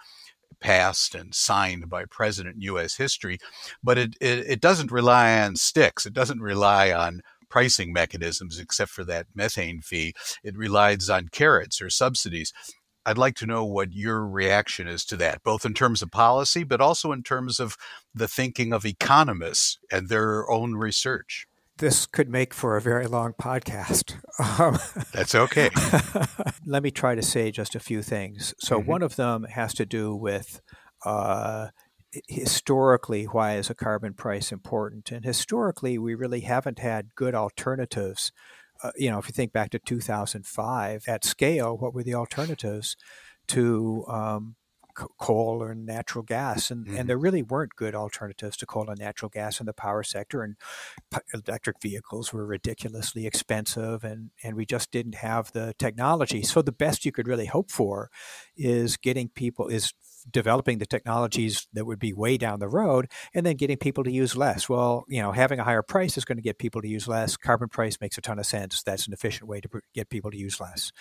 passed 0.61 1.15
and 1.15 1.35
signed 1.35 1.89
by 1.89 2.05
president 2.05 2.55
in 2.55 2.61
U.S. 2.61 2.95
history, 2.95 3.39
but 3.83 3.97
it, 3.97 4.15
it, 4.21 4.45
it 4.47 4.61
doesn't 4.61 4.91
rely 4.91 5.41
on 5.41 5.55
sticks. 5.55 6.05
It 6.05 6.13
doesn't 6.13 6.39
rely 6.39 6.91
on 6.91 7.21
pricing 7.49 7.91
mechanisms 7.91 8.59
except 8.59 8.91
for 8.91 9.03
that 9.03 9.27
methane 9.35 9.81
fee. 9.81 10.13
It 10.43 10.55
relies 10.55 11.09
on 11.09 11.27
carrots 11.29 11.81
or 11.81 11.89
subsidies. 11.89 12.53
I'd 13.05 13.17
like 13.17 13.35
to 13.35 13.47
know 13.47 13.65
what 13.65 13.93
your 13.93 14.25
reaction 14.25 14.87
is 14.87 15.03
to 15.05 15.17
that, 15.17 15.43
both 15.43 15.65
in 15.65 15.73
terms 15.73 16.01
of 16.01 16.11
policy, 16.11 16.63
but 16.63 16.79
also 16.79 17.11
in 17.11 17.23
terms 17.23 17.59
of 17.59 17.75
the 18.13 18.27
thinking 18.27 18.71
of 18.71 18.85
economists 18.85 19.79
and 19.91 20.07
their 20.07 20.49
own 20.49 20.75
research 20.75 21.47
this 21.81 22.05
could 22.05 22.29
make 22.29 22.53
for 22.53 22.77
a 22.77 22.81
very 22.81 23.07
long 23.07 23.33
podcast. 23.33 24.13
Um, 24.59 24.77
That's 25.11 25.35
okay. 25.35 25.69
let 26.65 26.83
me 26.83 26.91
try 26.91 27.15
to 27.15 27.21
say 27.23 27.51
just 27.51 27.75
a 27.75 27.79
few 27.79 28.01
things. 28.01 28.53
So, 28.59 28.79
mm-hmm. 28.79 28.89
one 28.89 29.01
of 29.01 29.17
them 29.17 29.43
has 29.49 29.73
to 29.73 29.85
do 29.85 30.15
with 30.15 30.61
uh, 31.03 31.67
historically 32.27 33.25
why 33.25 33.55
is 33.55 33.69
a 33.69 33.75
carbon 33.75 34.13
price 34.13 34.51
important? 34.51 35.11
And 35.11 35.25
historically, 35.25 35.97
we 35.97 36.13
really 36.13 36.41
haven't 36.41 36.79
had 36.79 37.15
good 37.15 37.35
alternatives. 37.35 38.31
Uh, 38.83 38.91
you 38.95 39.09
know, 39.09 39.17
if 39.17 39.27
you 39.27 39.33
think 39.33 39.51
back 39.51 39.71
to 39.71 39.79
2005, 39.79 41.03
at 41.07 41.25
scale, 41.25 41.77
what 41.77 41.93
were 41.93 42.03
the 42.03 42.15
alternatives 42.15 42.95
to 43.47 44.05
um, 44.07 44.55
coal 44.91 45.61
or 45.61 45.73
natural 45.73 46.23
gas, 46.23 46.71
and, 46.71 46.85
mm-hmm. 46.85 46.97
and 46.97 47.09
there 47.09 47.17
really 47.17 47.41
weren't 47.41 47.75
good 47.75 47.95
alternatives 47.95 48.57
to 48.57 48.65
coal 48.65 48.89
and 48.89 48.99
natural 48.99 49.29
gas 49.29 49.59
in 49.59 49.65
the 49.65 49.73
power 49.73 50.03
sector. 50.03 50.43
And 50.43 50.55
electric 51.33 51.81
vehicles 51.81 52.33
were 52.33 52.45
ridiculously 52.45 53.25
expensive, 53.25 54.03
and 54.03 54.31
and 54.43 54.55
we 54.55 54.65
just 54.65 54.91
didn't 54.91 55.15
have 55.15 55.51
the 55.51 55.73
technology. 55.77 56.43
So 56.43 56.61
the 56.61 56.71
best 56.71 57.05
you 57.05 57.11
could 57.11 57.27
really 57.27 57.47
hope 57.47 57.71
for 57.71 58.09
is 58.55 58.97
getting 58.97 59.29
people 59.29 59.67
is 59.67 59.93
developing 60.29 60.77
the 60.77 60.85
technologies 60.85 61.67
that 61.73 61.85
would 61.85 61.99
be 61.99 62.13
way 62.13 62.37
down 62.37 62.59
the 62.59 62.67
road 62.67 63.09
and 63.33 63.45
then 63.45 63.55
getting 63.55 63.77
people 63.77 64.03
to 64.03 64.11
use 64.11 64.35
less. 64.35 64.69
Well, 64.69 65.05
you 65.07 65.21
know, 65.21 65.31
having 65.31 65.59
a 65.59 65.63
higher 65.63 65.81
price 65.81 66.17
is 66.17 66.25
going 66.25 66.37
to 66.37 66.43
get 66.43 66.59
people 66.59 66.81
to 66.81 66.87
use 66.87 67.07
less. 67.07 67.37
Carbon 67.37 67.69
price 67.69 67.97
makes 67.99 68.17
a 68.17 68.21
ton 68.21 68.39
of 68.39 68.45
sense. 68.45 68.83
That's 68.83 69.07
an 69.07 69.13
efficient 69.13 69.49
way 69.49 69.61
to 69.61 69.69
get 69.93 70.09
people 70.09 70.31
to 70.31 70.37
use 70.37 70.59
less. 70.59 70.91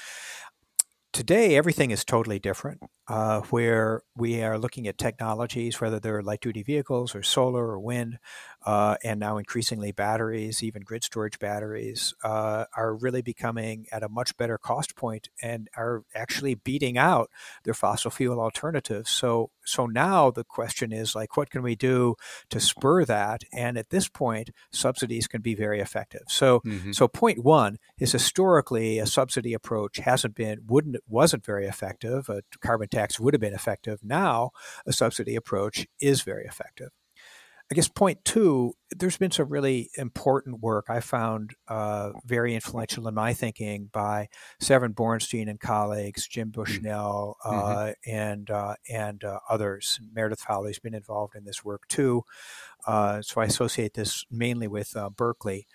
Today, 1.13 1.57
everything 1.57 1.91
is 1.91 2.05
totally 2.05 2.39
different. 2.39 2.81
uh, 3.09 3.41
where 3.51 4.03
we 4.15 4.41
are 4.41 4.57
looking 4.57 4.87
at 4.87 4.97
technologies, 4.97 5.81
whether 5.81 5.99
they're 5.99 6.23
light 6.23 6.41
duty 6.41 6.63
vehicles 6.63 7.13
or 7.13 7.25
solar 7.25 7.67
or 7.67 7.81
wind, 7.81 8.19
uh, 8.67 8.97
and 9.03 9.19
now 9.19 9.39
increasingly 9.39 9.93
batteries, 9.93 10.63
even 10.63 10.83
grid 10.83 11.05
storage 11.05 11.39
batteries, 11.39 12.15
uh, 12.23 12.65
are 12.77 12.95
really 12.95 13.23
becoming 13.23 13.87
at 13.93 14.03
a 14.03 14.09
much 14.09 14.37
better 14.37 14.59
cost 14.59 14.97
point 14.97 15.29
and 15.43 15.69
are 15.77 16.05
actually 16.15 16.55
beating 16.55 16.99
out 16.99 17.31
their 17.65 17.75
fossil 17.75 18.11
fuel 18.11 18.41
alternatives. 18.41 19.11
So, 19.11 19.51
so 19.65 19.87
now 19.87 20.31
the 20.31 20.45
question 20.45 20.93
is 20.93 21.15
like, 21.15 21.37
what 21.37 21.51
can 21.51 21.63
we 21.63 21.75
do 21.75 22.17
to 22.51 22.61
spur 22.61 23.05
that? 23.05 23.43
And 23.53 23.79
at 23.79 23.91
this 23.91 24.09
point, 24.09 24.51
subsidies 24.71 25.27
can 25.27 25.41
be 25.41 25.55
very 25.55 25.81
effective. 25.81 26.23
So, 26.29 26.61
mm-hmm. 26.61 26.93
so 26.93 27.09
point 27.09 27.45
one 27.45 27.79
is 27.99 28.13
historically 28.13 28.99
a 28.99 29.07
subsidy 29.07 29.55
approach 29.55 29.99
hasn't 29.99 30.35
been 30.35 30.61
wouldn't 30.67 30.97
wasn't 31.09 31.45
very 31.45 31.67
effective. 31.67 32.29
A 32.29 32.43
carbon 32.61 32.89
tax 32.89 33.19
would 33.19 33.35
have 33.35 33.41
been 33.41 33.55
effective. 33.55 34.01
Now, 34.03 34.51
a 34.87 34.93
subsidy 34.93 35.37
approach 35.37 35.87
is 36.01 36.23
very 36.23 36.45
effective. 36.45 36.91
I 37.71 37.77
guess 37.77 37.87
point 37.87 38.25
two, 38.25 38.73
there's 38.91 39.17
been 39.17 39.31
some 39.31 39.49
really 39.49 39.91
important 39.97 40.61
work 40.61 40.87
I 40.89 40.99
found 40.99 41.55
uh, 41.69 42.11
very 42.27 42.57
influential 42.57 43.07
in 43.07 43.15
my 43.15 43.33
thinking 43.33 43.91
by 43.93 44.29
Severin 44.61 44.93
Borenstein 44.93 45.49
and 45.49 45.61
colleagues, 45.61 46.27
Jim 46.27 46.49
mm. 46.49 46.55
Bushnell, 46.55 47.37
uh, 47.45 47.53
mm-hmm. 47.53 48.11
and 48.11 48.51
uh, 48.51 48.75
and 48.89 49.23
uh, 49.23 49.39
others. 49.49 50.01
Meredith 50.13 50.41
Fowlie's 50.41 50.81
been 50.81 50.95
involved 50.95 51.37
in 51.37 51.45
this 51.45 51.65
work 51.65 51.87
too. 51.89 52.25
Uh, 52.87 53.23
so 53.23 53.41
I 53.41 53.45
associate 53.45 53.95
this 53.95 54.25
mainly 54.31 54.67
with 54.67 54.97
uh, 54.97 55.11
Berkeley. 55.11 55.67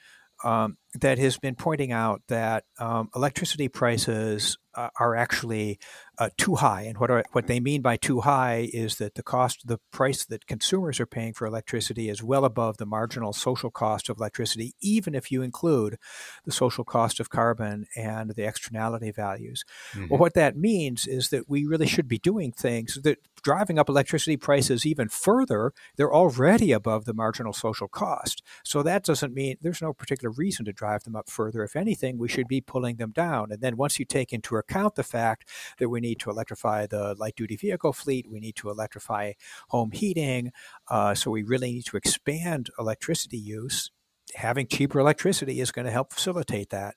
Um, 0.43 0.75
that 0.99 1.17
has 1.17 1.37
been 1.37 1.55
pointing 1.55 1.93
out 1.93 2.21
that 2.27 2.65
um, 2.77 3.09
electricity 3.15 3.69
prices 3.69 4.57
uh, 4.75 4.89
are 4.99 5.15
actually 5.15 5.79
uh, 6.17 6.29
too 6.37 6.55
high. 6.55 6.83
And 6.83 6.97
what, 6.97 7.11
are, 7.11 7.23
what 7.31 7.47
they 7.47 7.59
mean 7.59 7.81
by 7.81 7.97
too 7.97 8.21
high 8.21 8.69
is 8.73 8.97
that 8.97 9.15
the 9.15 9.23
cost, 9.23 9.67
the 9.67 9.79
price 9.91 10.25
that 10.25 10.47
consumers 10.47 10.99
are 10.99 11.05
paying 11.05 11.33
for 11.33 11.45
electricity 11.45 12.09
is 12.09 12.23
well 12.23 12.45
above 12.45 12.77
the 12.77 12.85
marginal 12.85 13.33
social 13.33 13.71
cost 13.71 14.09
of 14.09 14.17
electricity, 14.17 14.73
even 14.81 15.15
if 15.15 15.31
you 15.31 15.41
include 15.41 15.97
the 16.45 16.51
social 16.51 16.83
cost 16.83 17.19
of 17.19 17.29
carbon 17.29 17.85
and 17.95 18.31
the 18.31 18.43
externality 18.43 19.11
values. 19.11 19.63
Mm-hmm. 19.93 20.07
Well, 20.09 20.19
what 20.19 20.33
that 20.35 20.57
means 20.57 21.07
is 21.07 21.29
that 21.29 21.49
we 21.49 21.65
really 21.65 21.87
should 21.87 22.07
be 22.07 22.17
doing 22.17 22.51
things 22.51 22.99
that 23.03 23.19
driving 23.43 23.77
up 23.77 23.89
electricity 23.89 24.37
prices 24.37 24.85
even 24.85 25.07
further, 25.07 25.71
they're 25.97 26.13
already 26.13 26.71
above 26.71 27.05
the 27.05 27.13
marginal 27.13 27.53
social 27.53 27.87
cost. 27.87 28.41
So 28.63 28.81
that 28.83 29.03
doesn't 29.03 29.33
mean 29.33 29.57
there's 29.61 29.81
no 29.81 29.93
particular 29.93 30.33
reason 30.35 30.65
to 30.65 30.73
drive 30.73 31.03
them 31.03 31.15
up 31.15 31.29
further. 31.29 31.63
If 31.63 31.75
anything, 31.75 32.17
we 32.17 32.27
should 32.27 32.47
be 32.47 32.61
pulling 32.61 32.95
them 32.95 33.11
down. 33.11 33.51
And 33.51 33.61
then 33.61 33.77
once 33.77 33.99
you 33.99 34.05
take 34.05 34.33
into 34.33 34.55
account 34.55 34.64
the 34.95 35.03
fact 35.03 35.49
that 35.79 35.89
we 35.89 35.99
need 35.99 36.19
to 36.19 36.29
electrify 36.29 36.85
the 36.85 37.15
light 37.17 37.35
duty 37.35 37.55
vehicle 37.55 37.93
fleet, 37.93 38.27
we 38.29 38.39
need 38.39 38.55
to 38.57 38.69
electrify 38.69 39.33
home 39.69 39.91
heating, 39.91 40.51
uh, 40.89 41.13
so 41.13 41.31
we 41.31 41.43
really 41.43 41.71
need 41.71 41.85
to 41.85 41.97
expand 41.97 42.69
electricity 42.77 43.37
use. 43.37 43.91
Having 44.35 44.67
cheaper 44.67 44.99
electricity 44.99 45.61
is 45.61 45.71
going 45.71 45.85
to 45.85 45.91
help 45.91 46.11
facilitate 46.11 46.69
that. 46.71 46.95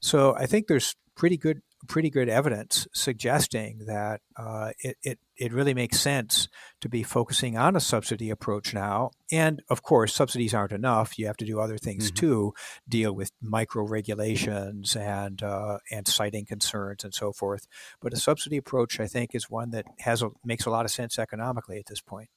So 0.00 0.34
I 0.34 0.46
think 0.46 0.66
there's 0.66 0.96
pretty 1.14 1.36
good 1.36 1.60
pretty 1.86 2.10
good 2.10 2.28
evidence 2.28 2.86
suggesting 2.92 3.80
that 3.86 4.20
uh, 4.36 4.72
it, 4.80 4.96
it, 5.02 5.18
it 5.36 5.52
really 5.52 5.74
makes 5.74 5.98
sense 5.98 6.48
to 6.80 6.88
be 6.88 7.02
focusing 7.02 7.56
on 7.56 7.76
a 7.76 7.80
subsidy 7.80 8.30
approach 8.30 8.74
now. 8.74 9.10
And 9.32 9.62
of 9.68 9.82
course, 9.82 10.14
subsidies 10.14 10.54
aren't 10.54 10.72
enough. 10.72 11.18
You 11.18 11.26
have 11.26 11.36
to 11.38 11.44
do 11.44 11.60
other 11.60 11.78
things 11.78 12.06
mm-hmm. 12.06 12.26
too, 12.26 12.54
deal 12.88 13.12
with 13.12 13.32
micro 13.40 13.84
regulations 13.84 14.96
and 14.96 15.42
uh, 15.42 15.78
and 15.90 16.06
siting 16.06 16.46
concerns 16.46 17.04
and 17.04 17.14
so 17.14 17.32
forth. 17.32 17.66
But 18.00 18.12
a 18.12 18.16
subsidy 18.16 18.56
approach, 18.56 19.00
I 19.00 19.06
think, 19.06 19.34
is 19.34 19.50
one 19.50 19.70
that 19.70 19.86
has 20.00 20.22
a, 20.22 20.30
makes 20.44 20.66
a 20.66 20.70
lot 20.70 20.84
of 20.84 20.90
sense 20.90 21.18
economically 21.18 21.78
at 21.78 21.86
this 21.86 22.00
point. 22.00 22.28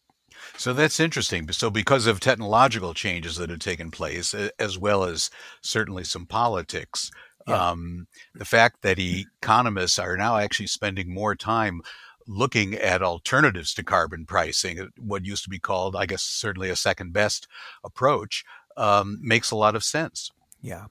So 0.57 0.73
that's 0.73 0.99
interesting. 0.99 1.51
So, 1.51 1.69
because 1.69 2.07
of 2.07 2.19
technological 2.19 2.93
changes 2.93 3.37
that 3.37 3.49
have 3.49 3.59
taken 3.59 3.91
place, 3.91 4.33
as 4.33 4.77
well 4.77 5.03
as 5.03 5.29
certainly 5.61 6.03
some 6.03 6.25
politics, 6.25 7.11
yeah. 7.47 7.69
Um, 7.69 8.07
the 8.33 8.45
fact 8.45 8.81
that 8.81 8.99
economists 8.99 9.99
are 9.99 10.17
now 10.17 10.37
actually 10.37 10.67
spending 10.67 11.13
more 11.13 11.35
time 11.35 11.81
looking 12.27 12.75
at 12.75 13.01
alternatives 13.01 13.73
to 13.73 13.83
carbon 13.83 14.25
pricing, 14.25 14.79
uh, 14.79 14.85
what 14.97 15.25
used 15.25 15.43
to 15.43 15.49
be 15.49 15.59
called, 15.59 15.95
I 15.95 16.05
guess, 16.05 16.23
certainly 16.23 16.69
a 16.69 16.75
second 16.75 17.13
best 17.13 17.47
approach, 17.83 18.45
um, 18.77 19.19
makes 19.21 19.51
a 19.51 19.55
lot 19.55 19.75
of 19.75 19.83
sense. 19.83 20.31
Yeah. 20.61 20.85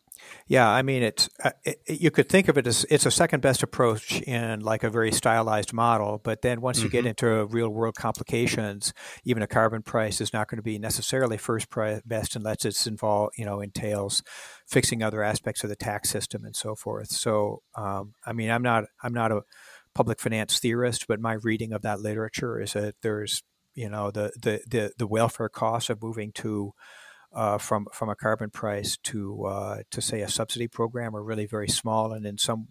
Yeah, 0.46 0.68
I 0.68 0.82
mean, 0.82 1.02
it's 1.02 1.28
uh, 1.42 1.50
it, 1.64 1.80
you 1.88 2.10
could 2.10 2.28
think 2.28 2.48
of 2.48 2.56
it 2.58 2.66
as 2.66 2.84
it's 2.90 3.06
a 3.06 3.10
second 3.10 3.40
best 3.40 3.62
approach 3.62 4.20
in 4.22 4.60
like 4.60 4.84
a 4.84 4.90
very 4.90 5.10
stylized 5.10 5.72
model, 5.72 6.20
but 6.22 6.42
then 6.42 6.60
once 6.60 6.78
mm-hmm. 6.78 6.84
you 6.84 6.90
get 6.90 7.00
mm-hmm. 7.00 7.08
into 7.08 7.46
real 7.46 7.68
world 7.70 7.96
complications, 7.96 8.92
even 9.24 9.42
a 9.42 9.46
carbon 9.46 9.82
price 9.82 10.20
is 10.20 10.32
not 10.32 10.48
going 10.48 10.58
to 10.58 10.62
be 10.62 10.78
necessarily 10.78 11.36
first 11.36 11.68
best 12.06 12.36
unless 12.36 12.64
it's 12.64 12.86
involved, 12.86 13.34
you 13.36 13.44
know, 13.44 13.60
entails 13.60 14.22
fixing 14.72 15.02
other 15.02 15.22
aspects 15.22 15.62
of 15.62 15.70
the 15.70 15.76
tax 15.76 16.08
system 16.08 16.44
and 16.46 16.56
so 16.56 16.74
forth. 16.74 17.10
So, 17.10 17.62
um, 17.76 18.14
I 18.24 18.32
mean, 18.32 18.50
I'm 18.50 18.62
not 18.62 18.84
I'm 19.02 19.12
not 19.12 19.30
a 19.30 19.42
public 19.94 20.18
finance 20.18 20.58
theorist, 20.58 21.06
but 21.06 21.20
my 21.20 21.34
reading 21.34 21.74
of 21.74 21.82
that 21.82 22.00
literature 22.00 22.58
is 22.58 22.72
that 22.72 22.94
there's 23.02 23.42
you 23.74 23.90
know 23.90 24.10
the 24.10 24.32
the 24.40 24.60
the, 24.66 24.92
the 24.96 25.06
welfare 25.06 25.50
costs 25.50 25.90
of 25.90 26.02
moving 26.02 26.32
to 26.32 26.72
uh, 27.34 27.58
from 27.58 27.86
from 27.92 28.08
a 28.08 28.16
carbon 28.16 28.50
price 28.50 28.96
to 29.04 29.44
uh, 29.44 29.76
to 29.90 30.00
say 30.00 30.22
a 30.22 30.28
subsidy 30.28 30.68
program 30.68 31.14
are 31.14 31.22
really 31.22 31.46
very 31.46 31.68
small 31.68 32.12
and 32.12 32.24
in 32.24 32.38
some 32.38 32.68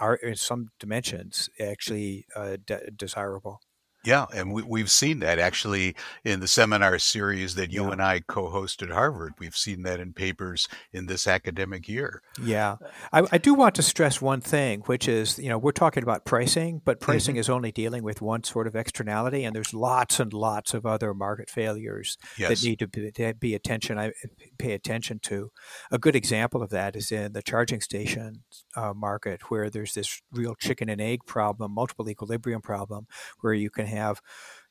are 0.00 0.16
in 0.16 0.36
some 0.36 0.68
dimensions 0.78 1.48
actually 1.60 2.26
uh, 2.36 2.58
de- 2.66 2.90
desirable. 2.90 3.60
Yeah, 4.08 4.24
and 4.34 4.54
we, 4.54 4.62
we've 4.62 4.90
seen 4.90 5.18
that 5.18 5.38
actually 5.38 5.94
in 6.24 6.40
the 6.40 6.48
seminar 6.48 6.98
series 6.98 7.56
that 7.56 7.70
you 7.70 7.84
yeah. 7.84 7.90
and 7.90 8.02
I 8.02 8.20
co-hosted 8.20 8.84
at 8.84 8.88
Harvard. 8.88 9.34
We've 9.38 9.54
seen 9.54 9.82
that 9.82 10.00
in 10.00 10.14
papers 10.14 10.66
in 10.94 11.04
this 11.04 11.26
academic 11.26 11.90
year. 11.90 12.22
Yeah, 12.42 12.76
I, 13.12 13.24
I 13.30 13.36
do 13.36 13.52
want 13.52 13.74
to 13.74 13.82
stress 13.82 14.22
one 14.22 14.40
thing, 14.40 14.80
which 14.86 15.08
is 15.08 15.38
you 15.38 15.50
know 15.50 15.58
we're 15.58 15.72
talking 15.72 16.02
about 16.02 16.24
pricing, 16.24 16.80
but 16.86 17.00
pricing 17.00 17.34
mm-hmm. 17.34 17.40
is 17.40 17.50
only 17.50 17.70
dealing 17.70 18.02
with 18.02 18.22
one 18.22 18.44
sort 18.44 18.66
of 18.66 18.74
externality, 18.74 19.44
and 19.44 19.54
there's 19.54 19.74
lots 19.74 20.18
and 20.18 20.32
lots 20.32 20.72
of 20.72 20.86
other 20.86 21.12
market 21.12 21.50
failures 21.50 22.16
yes. 22.38 22.48
that 22.48 22.66
need 22.66 22.78
to 22.78 22.88
be, 22.88 23.10
to 23.10 23.34
be 23.34 23.54
attention. 23.54 23.98
I 23.98 24.12
pay 24.58 24.72
attention 24.72 25.18
to. 25.24 25.50
A 25.90 25.98
good 25.98 26.16
example 26.16 26.62
of 26.62 26.70
that 26.70 26.96
is 26.96 27.12
in 27.12 27.34
the 27.34 27.42
charging 27.42 27.82
station 27.82 28.42
uh, 28.78 28.94
market, 28.94 29.50
where 29.50 29.70
there's 29.70 29.94
this 29.94 30.22
real 30.32 30.54
chicken 30.54 30.88
and 30.88 31.00
egg 31.00 31.20
problem, 31.26 31.72
multiple 31.72 32.08
equilibrium 32.08 32.60
problem, 32.62 33.06
where 33.40 33.52
you 33.54 33.70
can 33.70 33.86
have 33.86 34.20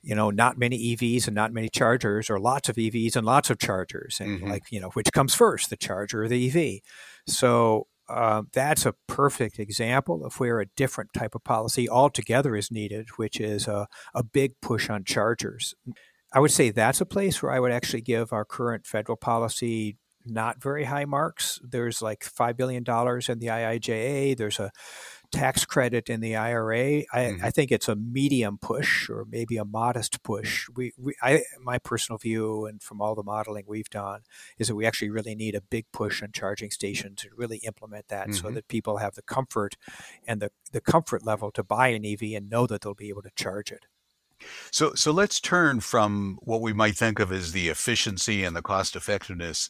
you 0.02 0.16
know 0.16 0.30
not 0.30 0.58
many 0.58 0.96
evs 0.96 1.28
and 1.28 1.36
not 1.36 1.52
many 1.52 1.70
chargers 1.70 2.30
or 2.30 2.40
lots 2.40 2.70
of 2.70 2.76
evs 2.76 3.16
and 3.16 3.26
lots 3.26 3.50
of 3.50 3.60
chargers 3.60 4.20
and 4.22 4.40
mm-hmm. 4.40 4.50
like 4.50 4.64
you 4.72 4.80
know 4.80 4.90
which 4.90 5.12
comes 5.12 5.34
first 5.34 5.70
the 5.70 5.76
charger 5.76 6.24
or 6.24 6.28
the 6.28 6.48
ev 6.48 6.80
so 7.28 7.88
uh, 8.08 8.44
that's 8.54 8.86
a 8.86 8.94
perfect 9.08 9.60
example 9.60 10.24
of 10.24 10.40
where 10.40 10.62
a 10.62 10.68
different 10.78 11.12
type 11.14 11.36
of 11.36 11.44
policy 11.44 11.90
altogether 11.90 12.56
is 12.56 12.72
needed 12.72 13.08
which 13.18 13.40
is 13.42 13.68
a, 13.68 13.88
a 14.14 14.24
big 14.24 14.54
push 14.62 14.90
on 14.90 15.04
chargers 15.04 15.74
i 16.32 16.40
would 16.40 16.52
say 16.52 16.70
that's 16.70 17.02
a 17.02 17.06
place 17.06 17.42
where 17.42 17.52
i 17.52 17.60
would 17.60 17.72
actually 17.72 18.02
give 18.02 18.32
our 18.32 18.46
current 18.46 18.86
federal 18.86 19.18
policy 19.18 19.98
not 20.30 20.62
very 20.62 20.86
high 20.86 21.06
marks 21.06 21.60
there's 21.64 22.02
like 22.02 22.24
$5 22.24 22.56
billion 22.58 22.80
in 22.80 23.40
the 23.40 23.48
iija 23.48 24.38
there's 24.38 24.60
a 24.60 24.72
tax 25.32 25.66
credit 25.66 26.10
in 26.10 26.22
the 26.22 26.36
IRA. 26.36 26.78
I, 26.78 27.04
mm-hmm. 27.14 27.46
I, 27.46 27.52
think 27.52 27.72
it's 27.72 27.88
a 27.88 27.96
medium 27.96 28.58
push 28.58 29.10
or 29.10 29.26
maybe 29.30 29.58
a 29.58 29.66
modest 29.66 30.24
push. 30.24 30.68
We, 30.74 30.94
we, 30.98 31.16
I, 31.22 31.42
my 31.60 31.78
personal 31.80 32.18
view, 32.18 32.66
and 32.66 32.82
from 32.82 33.02
all 33.02 33.16
the 33.16 33.24
modeling 33.24 33.66
we've 33.68 33.90
done, 33.90 34.22
is 34.58 34.68
that 34.68 34.76
we 34.76 34.86
actually 34.86 35.10
really 35.10 35.36
need 35.36 35.56
a 35.56 35.62
big 35.62 35.86
push 35.92 36.24
on 36.24 36.32
charging 36.32 36.72
stations 36.72 37.22
to 37.22 37.30
really 37.36 37.58
implement 37.58 38.08
that, 38.10 38.30
mm-hmm. 38.30 38.48
so 38.48 38.52
that 38.52 38.68
people 38.68 38.98
have 38.98 39.16
the 39.16 39.22
comfort 39.22 39.76
and 40.28 40.42
the 40.42 40.52
the 40.72 40.82
comfort 40.82 41.26
level 41.26 41.52
to 41.52 41.64
buy 41.64 41.90
an 41.90 42.06
EV 42.06 42.34
and 42.36 42.50
know 42.50 42.68
that 42.68 42.82
they'll 42.82 42.94
be 42.94 43.10
able 43.10 43.22
to 43.22 43.32
charge 43.36 43.72
it. 43.72 43.86
So, 44.72 44.94
so 44.94 45.12
let's 45.12 45.40
turn 45.40 45.80
from 45.80 46.38
what 46.42 46.62
we 46.62 46.72
might 46.72 46.96
think 46.96 47.20
of 47.20 47.32
as 47.32 47.54
the 47.54 47.70
efficiency 47.70 48.44
and 48.44 48.56
the 48.56 48.62
cost 48.62 48.96
effectiveness 48.96 49.70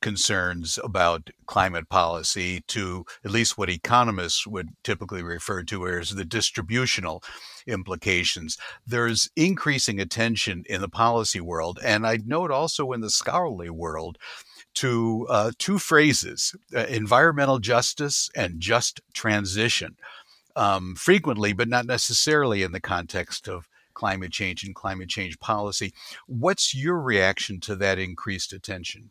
concerns 0.00 0.78
about 0.82 1.30
climate 1.46 1.88
policy 1.88 2.62
to 2.68 3.04
at 3.24 3.30
least 3.30 3.58
what 3.58 3.68
economists 3.68 4.46
would 4.46 4.70
typically 4.82 5.22
refer 5.22 5.62
to 5.64 5.86
as 5.86 6.10
the 6.10 6.24
distributional 6.24 7.22
implications. 7.66 8.56
There's 8.86 9.30
increasing 9.36 10.00
attention 10.00 10.64
in 10.68 10.80
the 10.80 10.88
policy 10.88 11.40
world, 11.40 11.78
and 11.84 12.06
I'd 12.06 12.26
note 12.26 12.50
also 12.50 12.92
in 12.92 13.00
the 13.00 13.10
scholarly 13.10 13.70
world, 13.70 14.18
to 14.72 15.26
uh, 15.28 15.50
two 15.58 15.78
phrases 15.78 16.54
uh, 16.74 16.86
environmental 16.86 17.58
justice 17.58 18.30
and 18.36 18.60
just 18.60 19.00
transition. 19.12 19.96
Um, 20.56 20.96
frequently, 20.96 21.52
but 21.52 21.68
not 21.68 21.86
necessarily 21.86 22.64
in 22.64 22.72
the 22.72 22.80
context 22.80 23.48
of 23.48 23.68
climate 23.94 24.32
change 24.32 24.64
and 24.64 24.74
climate 24.74 25.08
change 25.08 25.38
policy. 25.38 25.92
What's 26.26 26.74
your 26.74 27.00
reaction 27.00 27.60
to 27.60 27.76
that 27.76 27.98
increased 27.98 28.52
attention? 28.52 29.10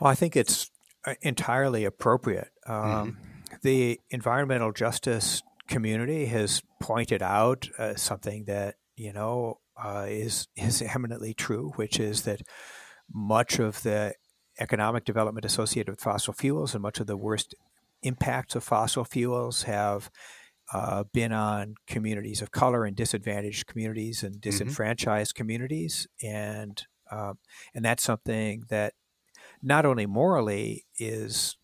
Well, 0.00 0.10
I 0.10 0.14
think 0.14 0.34
it's 0.34 0.70
uh, 1.06 1.14
entirely 1.20 1.84
appropriate. 1.84 2.50
Um, 2.66 2.74
mm-hmm. 2.74 3.56
The 3.62 4.00
environmental 4.10 4.72
justice 4.72 5.42
community 5.68 6.26
has 6.26 6.62
pointed 6.80 7.22
out 7.22 7.68
uh, 7.78 7.94
something 7.94 8.44
that 8.44 8.76
you 8.96 9.12
know 9.12 9.60
uh, 9.82 10.06
is 10.08 10.48
is 10.56 10.82
eminently 10.82 11.34
true, 11.34 11.72
which 11.76 12.00
is 12.00 12.22
that 12.22 12.42
much 13.12 13.58
of 13.58 13.82
the 13.82 14.14
economic 14.58 15.04
development 15.04 15.44
associated 15.44 15.90
with 15.90 16.00
fossil 16.00 16.32
fuels 16.32 16.74
and 16.74 16.82
much 16.82 17.00
of 17.00 17.06
the 17.06 17.16
worst 17.16 17.54
impacts 18.02 18.54
of 18.54 18.62
fossil 18.62 19.04
fuels 19.04 19.64
have 19.64 20.10
uh, 20.72 21.04
been 21.12 21.32
on 21.32 21.74
communities 21.86 22.40
of 22.40 22.50
color 22.50 22.84
and 22.84 22.96
disadvantaged 22.96 23.66
communities 23.66 24.22
and 24.22 24.34
mm-hmm. 24.34 24.40
disenfranchised 24.40 25.34
mm-hmm. 25.34 25.40
communities, 25.40 26.06
and 26.22 26.86
um, 27.10 27.38
and 27.74 27.84
that's 27.84 28.02
something 28.02 28.64
that 28.68 28.94
not 29.62 29.86
only 29.86 30.06
morally 30.06 30.84
is 30.98 31.56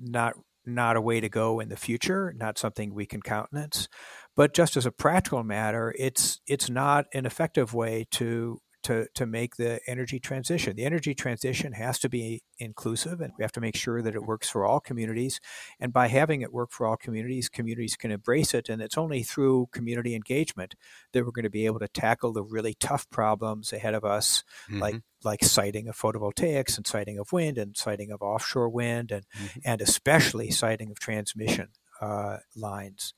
not 0.00 0.34
not 0.66 0.96
a 0.96 1.00
way 1.00 1.20
to 1.20 1.28
go 1.28 1.58
in 1.58 1.68
the 1.68 1.76
future, 1.76 2.34
not 2.36 2.58
something 2.58 2.94
we 2.94 3.06
can 3.06 3.22
countenance, 3.22 3.88
but 4.36 4.54
just 4.54 4.76
as 4.76 4.86
a 4.86 4.92
practical 4.92 5.42
matter, 5.42 5.94
it's 5.98 6.40
it's 6.46 6.68
not 6.70 7.06
an 7.14 7.26
effective 7.26 7.74
way 7.74 8.06
to 8.12 8.60
to, 8.82 9.06
to 9.14 9.26
make 9.26 9.56
the 9.56 9.80
energy 9.86 10.18
transition. 10.18 10.76
The 10.76 10.84
energy 10.84 11.14
transition 11.14 11.72
has 11.72 11.98
to 12.00 12.08
be 12.08 12.42
inclusive, 12.58 13.20
and 13.20 13.32
we 13.38 13.44
have 13.44 13.52
to 13.52 13.60
make 13.60 13.76
sure 13.76 14.02
that 14.02 14.14
it 14.14 14.24
works 14.24 14.48
for 14.48 14.64
all 14.64 14.80
communities. 14.80 15.40
And 15.78 15.92
by 15.92 16.08
having 16.08 16.40
it 16.40 16.52
work 16.52 16.70
for 16.70 16.86
all 16.86 16.96
communities, 16.96 17.48
communities 17.48 17.96
can 17.96 18.10
embrace 18.10 18.54
it. 18.54 18.68
And 18.68 18.80
it's 18.80 18.98
only 18.98 19.22
through 19.22 19.68
community 19.72 20.14
engagement 20.14 20.74
that 21.12 21.24
we're 21.24 21.32
going 21.32 21.44
to 21.44 21.50
be 21.50 21.66
able 21.66 21.80
to 21.80 21.88
tackle 21.88 22.32
the 22.32 22.42
really 22.42 22.74
tough 22.74 23.08
problems 23.10 23.72
ahead 23.72 23.94
of 23.94 24.04
us, 24.04 24.44
mm-hmm. 24.68 24.80
like 24.80 25.02
like 25.22 25.44
siting 25.44 25.86
of 25.86 25.96
photovoltaics 25.98 26.78
and 26.78 26.86
siting 26.86 27.18
of 27.18 27.30
wind 27.30 27.58
and 27.58 27.76
siting 27.76 28.10
of 28.10 28.22
offshore 28.22 28.70
wind 28.70 29.12
and 29.12 29.26
mm-hmm. 29.36 29.60
and 29.64 29.82
especially 29.82 30.50
siting 30.50 30.90
of 30.90 30.98
transmission 30.98 31.68
uh, 32.00 32.38
lines. 32.56 33.12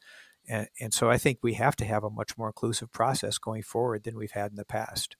And, 0.49 0.69
and 0.81 0.93
so 0.93 1.09
I 1.09 1.19
think 1.19 1.39
we 1.43 1.55
have 1.55 1.77
to 1.77 1.85
have 1.85 2.05
a 2.05 2.11
much 2.11 2.37
more 2.37 2.49
inclusive 2.49 2.93
process 2.93 3.39
going 3.39 3.63
forward 3.63 4.05
than 4.05 4.17
we've 4.17 4.33
had 4.33 4.51
in 4.51 4.57
the 4.57 4.65
past. 4.65 5.17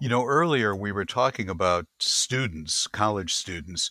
You 0.00 0.08
know, 0.08 0.24
earlier 0.24 0.74
we 0.74 0.92
were 0.92 1.04
talking 1.04 1.48
about 1.48 1.86
students, 1.98 2.86
college 2.86 3.34
students, 3.34 3.90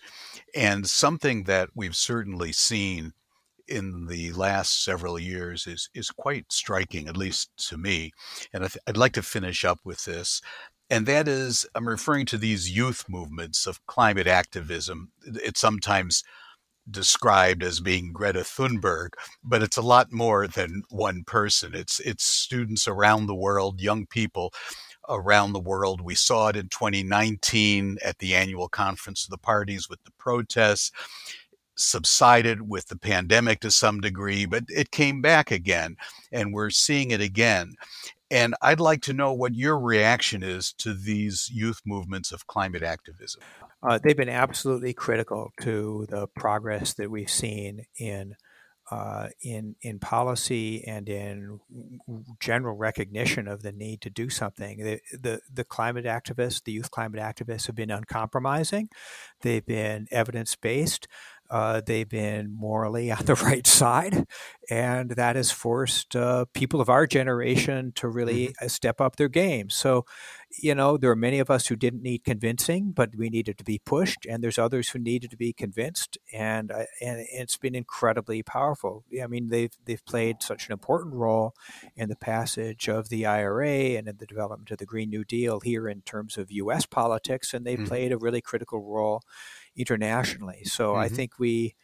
and 0.55 0.87
something 0.87 1.43
that 1.43 1.69
we've 1.75 1.95
certainly 1.95 2.51
seen 2.51 3.13
in 3.67 4.07
the 4.07 4.31
last 4.33 4.83
several 4.83 5.17
years 5.17 5.67
is 5.67 5.89
is 5.93 6.09
quite 6.11 6.51
striking, 6.51 7.07
at 7.07 7.17
least 7.17 7.49
to 7.69 7.77
me. 7.77 8.11
And 8.53 8.67
I'd 8.87 8.97
like 8.97 9.13
to 9.13 9.21
finish 9.21 9.63
up 9.65 9.79
with 9.83 10.05
this, 10.05 10.41
and 10.89 11.05
that 11.07 11.27
is 11.27 11.65
I'm 11.75 11.87
referring 11.87 12.25
to 12.27 12.37
these 12.37 12.75
youth 12.75 13.05
movements 13.07 13.65
of 13.65 13.85
climate 13.87 14.27
activism. 14.27 15.11
It's 15.25 15.61
sometimes 15.61 16.23
described 16.89 17.63
as 17.63 17.79
being 17.79 18.11
Greta 18.11 18.41
Thunberg, 18.41 19.09
but 19.43 19.63
it's 19.63 19.77
a 19.77 19.81
lot 19.81 20.11
more 20.11 20.47
than 20.47 20.83
one 20.89 21.23
person. 21.25 21.73
It's 21.73 21.99
it's 22.01 22.25
students 22.25 22.87
around 22.87 23.27
the 23.27 23.35
world, 23.35 23.81
young 23.81 24.05
people 24.05 24.53
around 25.09 25.53
the 25.53 25.59
world. 25.59 26.01
We 26.01 26.15
saw 26.15 26.49
it 26.49 26.55
in 26.55 26.69
2019 26.69 27.97
at 28.03 28.19
the 28.19 28.35
annual 28.35 28.69
conference 28.69 29.23
of 29.23 29.29
the 29.29 29.37
parties 29.37 29.89
with 29.89 30.03
the 30.03 30.11
protests, 30.17 30.91
subsided 31.75 32.69
with 32.69 32.87
the 32.87 32.97
pandemic 32.97 33.59
to 33.61 33.71
some 33.71 33.99
degree, 33.99 34.45
but 34.45 34.63
it 34.67 34.91
came 34.91 35.21
back 35.21 35.51
again, 35.51 35.95
and 36.31 36.53
we're 36.53 36.69
seeing 36.69 37.11
it 37.11 37.21
again. 37.21 37.73
And 38.29 38.55
I'd 38.61 38.79
like 38.79 39.01
to 39.03 39.13
know 39.13 39.33
what 39.33 39.53
your 39.53 39.79
reaction 39.79 40.41
is 40.41 40.73
to 40.79 40.93
these 40.93 41.49
youth 41.51 41.81
movements 41.85 42.31
of 42.31 42.47
climate 42.47 42.83
activism. 42.83 43.41
Uh, 43.83 43.99
they've 44.01 44.17
been 44.17 44.29
absolutely 44.29 44.93
critical 44.93 45.51
to 45.61 46.07
the 46.09 46.27
progress 46.35 46.93
that 46.93 47.11
we've 47.11 47.29
seen 47.29 47.85
in 47.99 48.33
uh, 48.91 49.29
in 49.41 49.75
in 49.81 49.99
policy 49.99 50.83
and 50.85 51.07
in 51.07 51.59
general 52.39 52.75
recognition 52.75 53.47
of 53.47 53.61
the 53.61 53.71
need 53.71 54.01
to 54.01 54.09
do 54.09 54.29
something. 54.29 54.83
The, 54.83 54.99
the, 55.11 55.41
the 55.51 55.63
climate 55.63 56.05
activists, 56.05 56.63
the 56.63 56.73
youth 56.73 56.91
climate 56.91 57.19
activists, 57.19 57.67
have 57.67 57.75
been 57.75 57.91
uncompromising. 57.91 58.89
They've 59.41 59.65
been 59.65 60.07
evidence 60.11 60.55
based. 60.55 61.07
Uh, 61.49 61.81
they've 61.85 62.09
been 62.09 62.51
morally 62.51 63.11
on 63.17 63.25
the 63.25 63.35
right 63.35 63.67
side, 63.67 64.25
and 64.69 65.11
that 65.11 65.35
has 65.35 65.51
forced 65.51 66.15
uh, 66.15 66.45
people 66.53 66.81
of 66.81 66.89
our 66.89 67.05
generation 67.05 67.91
to 67.95 68.07
really 68.07 68.47
mm-hmm. 68.47 68.65
Uh, 68.65 68.67
step 68.67 68.99
up 69.01 69.15
their 69.15 69.29
game. 69.29 69.69
So, 69.69 70.05
you 70.61 70.75
know, 70.75 70.97
there 70.97 71.09
are 71.11 71.15
many 71.15 71.39
of 71.39 71.49
us 71.49 71.67
who 71.67 71.75
didn't 71.75 72.01
need 72.01 72.23
convincing, 72.23 72.91
but 72.91 73.15
we 73.15 73.29
needed 73.29 73.57
to 73.57 73.63
be 73.63 73.79
pushed, 73.79 74.25
and 74.25 74.43
there's 74.43 74.59
others 74.59 74.89
who 74.89 74.99
needed 74.99 75.31
to 75.31 75.37
be 75.37 75.53
convinced, 75.53 76.17
and 76.31 76.71
uh, 76.71 76.85
and 77.01 77.25
it's 77.31 77.57
been 77.57 77.75
incredibly 77.75 78.43
powerful. 78.43 79.03
I 79.21 79.27
mean, 79.27 79.49
they've 79.49 79.73
they've 79.85 80.05
played 80.05 80.43
such 80.43 80.67
an 80.67 80.73
important 80.73 81.15
role 81.15 81.53
in 81.95 82.09
the 82.09 82.15
passage 82.15 82.87
of 82.87 83.09
the 83.09 83.25
IRA 83.25 83.97
and 83.97 84.07
in 84.07 84.17
the 84.17 84.25
development 84.25 84.71
of 84.71 84.77
the 84.77 84.85
Green 84.85 85.09
New 85.09 85.23
Deal 85.23 85.59
here 85.59 85.87
in 85.87 86.01
terms 86.01 86.37
of 86.37 86.51
U.S. 86.51 86.85
politics, 86.85 87.53
and 87.53 87.65
they've 87.65 87.77
mm-hmm. 87.77 87.87
played 87.87 88.11
a 88.11 88.17
really 88.17 88.41
critical 88.41 88.83
role 88.83 89.21
internationally. 89.75 90.63
So 90.65 90.91
mm-hmm. 90.91 91.01
I 91.01 91.09
think 91.09 91.39
we 91.39 91.75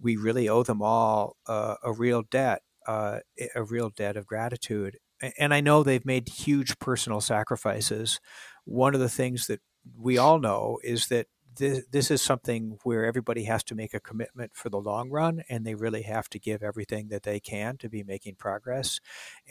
we 0.00 0.16
really 0.16 0.48
owe 0.48 0.62
them 0.62 0.82
all 0.82 1.36
uh, 1.46 1.76
a 1.82 1.92
real 1.92 2.22
debt, 2.22 2.62
uh, 2.86 3.20
a 3.54 3.62
real 3.62 3.90
debt 3.90 4.16
of 4.16 4.26
gratitude. 4.26 4.98
And 5.38 5.52
I 5.52 5.60
know 5.60 5.82
they've 5.82 6.04
made 6.04 6.28
huge 6.28 6.78
personal 6.78 7.20
sacrifices. 7.20 8.20
One 8.64 8.94
of 8.94 9.00
the 9.00 9.08
things 9.08 9.46
that 9.48 9.60
we 9.98 10.18
all 10.18 10.38
know 10.38 10.78
is 10.84 11.08
that 11.08 11.26
this, 11.56 11.84
this 11.90 12.10
is 12.10 12.22
something 12.22 12.78
where 12.84 13.04
everybody 13.04 13.44
has 13.44 13.64
to 13.64 13.74
make 13.74 13.92
a 13.92 14.00
commitment 14.00 14.52
for 14.54 14.68
the 14.68 14.80
long 14.80 15.10
run, 15.10 15.42
and 15.48 15.64
they 15.64 15.74
really 15.74 16.02
have 16.02 16.28
to 16.30 16.38
give 16.38 16.62
everything 16.62 17.08
that 17.08 17.24
they 17.24 17.40
can 17.40 17.76
to 17.78 17.88
be 17.88 18.04
making 18.04 18.36
progress. 18.36 19.00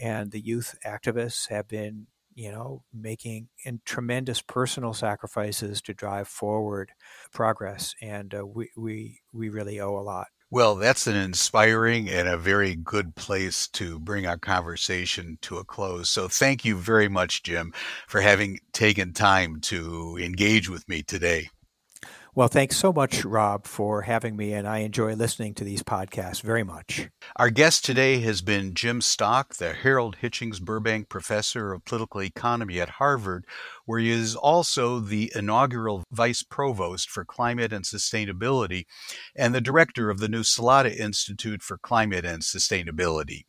And 0.01 0.31
the 0.31 0.39
youth 0.39 0.75
activists 0.85 1.49
have 1.49 1.67
been 1.67 2.07
you 2.37 2.51
know, 2.51 2.83
making 2.93 3.47
tremendous 3.83 4.43
personal 4.43 4.93
sacrifices 4.93 5.81
to 5.81 5.91
drive 5.91 6.27
forward 6.27 6.91
progress, 7.33 7.95
and 7.99 8.35
uh, 8.35 8.45
we 8.45 8.69
we 8.77 9.21
we 9.33 9.49
really 9.49 9.79
owe 9.79 9.97
a 9.97 10.05
lot. 10.05 10.27
Well, 10.49 10.75
that's 10.75 11.07
an 11.07 11.15
inspiring 11.15 12.09
and 12.09 12.27
a 12.27 12.37
very 12.37 12.75
good 12.75 13.15
place 13.15 13.67
to 13.69 13.97
bring 13.99 14.25
our 14.27 14.37
conversation 14.37 15.37
to 15.43 15.57
a 15.57 15.63
close. 15.65 16.09
So, 16.09 16.27
thank 16.27 16.65
you 16.65 16.75
very 16.77 17.07
much, 17.09 17.43
Jim, 17.43 17.73
for 18.07 18.19
having 18.21 18.59
taken 18.73 19.13
time 19.13 19.61
to 19.61 20.17
engage 20.21 20.69
with 20.69 20.87
me 20.89 21.01
today. 21.03 21.49
Well, 22.37 22.49
thanks 22.49 22.77
so 22.77 22.93
much, 22.93 23.25
Rob, 23.25 23.65
for 23.65 24.03
having 24.03 24.35
me, 24.35 24.53
and 24.53 24.67
I 24.67 24.81
enjoy 24.81 25.15
listening 25.15 25.55
to 25.55 25.63
these 25.63 25.81
podcasts 25.81 26.39
very 26.39 26.63
much. 26.63 27.09
Our 27.37 27.49
guest 27.49 27.83
today 27.83 28.19
has 28.19 28.43
been 28.43 28.75
Jim 28.75 29.01
Stock, 29.01 29.55
the 29.55 29.73
Harold 29.73 30.17
Hitchings 30.21 30.61
Burbank 30.61 31.09
Professor 31.09 31.73
of 31.73 31.83
Political 31.83 32.21
Economy 32.21 32.79
at 32.79 32.89
Harvard, 32.89 33.47
where 33.85 33.97
he 33.97 34.11
is 34.11 34.35
also 34.35 34.99
the 34.99 35.31
inaugural 35.33 36.03
Vice 36.11 36.43
Provost 36.43 37.09
for 37.09 37.25
Climate 37.25 37.73
and 37.73 37.83
Sustainability 37.83 38.85
and 39.35 39.55
the 39.55 39.59
Director 39.59 40.11
of 40.11 40.19
the 40.19 40.29
New 40.29 40.43
Salata 40.43 40.95
Institute 40.95 41.63
for 41.63 41.79
Climate 41.79 42.23
and 42.23 42.43
Sustainability. 42.43 43.45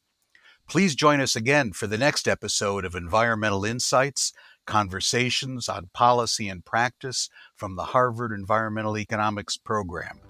Please 0.67 0.95
join 0.95 1.21
us 1.21 1.37
again 1.37 1.73
for 1.73 1.87
the 1.87 1.99
next 1.99 2.27
episode 2.27 2.87
of 2.87 2.95
Environmental 2.95 3.67
Insights 3.67 4.33
conversations 4.69 5.69
on 5.69 5.91
policy 5.93 6.49
and 6.49 6.65
practice 6.65 7.29
from 7.57 7.75
the 7.75 7.83
Harvard 7.83 8.31
Environmental 8.31 8.97
Economics 8.97 9.57
program. 9.57 10.21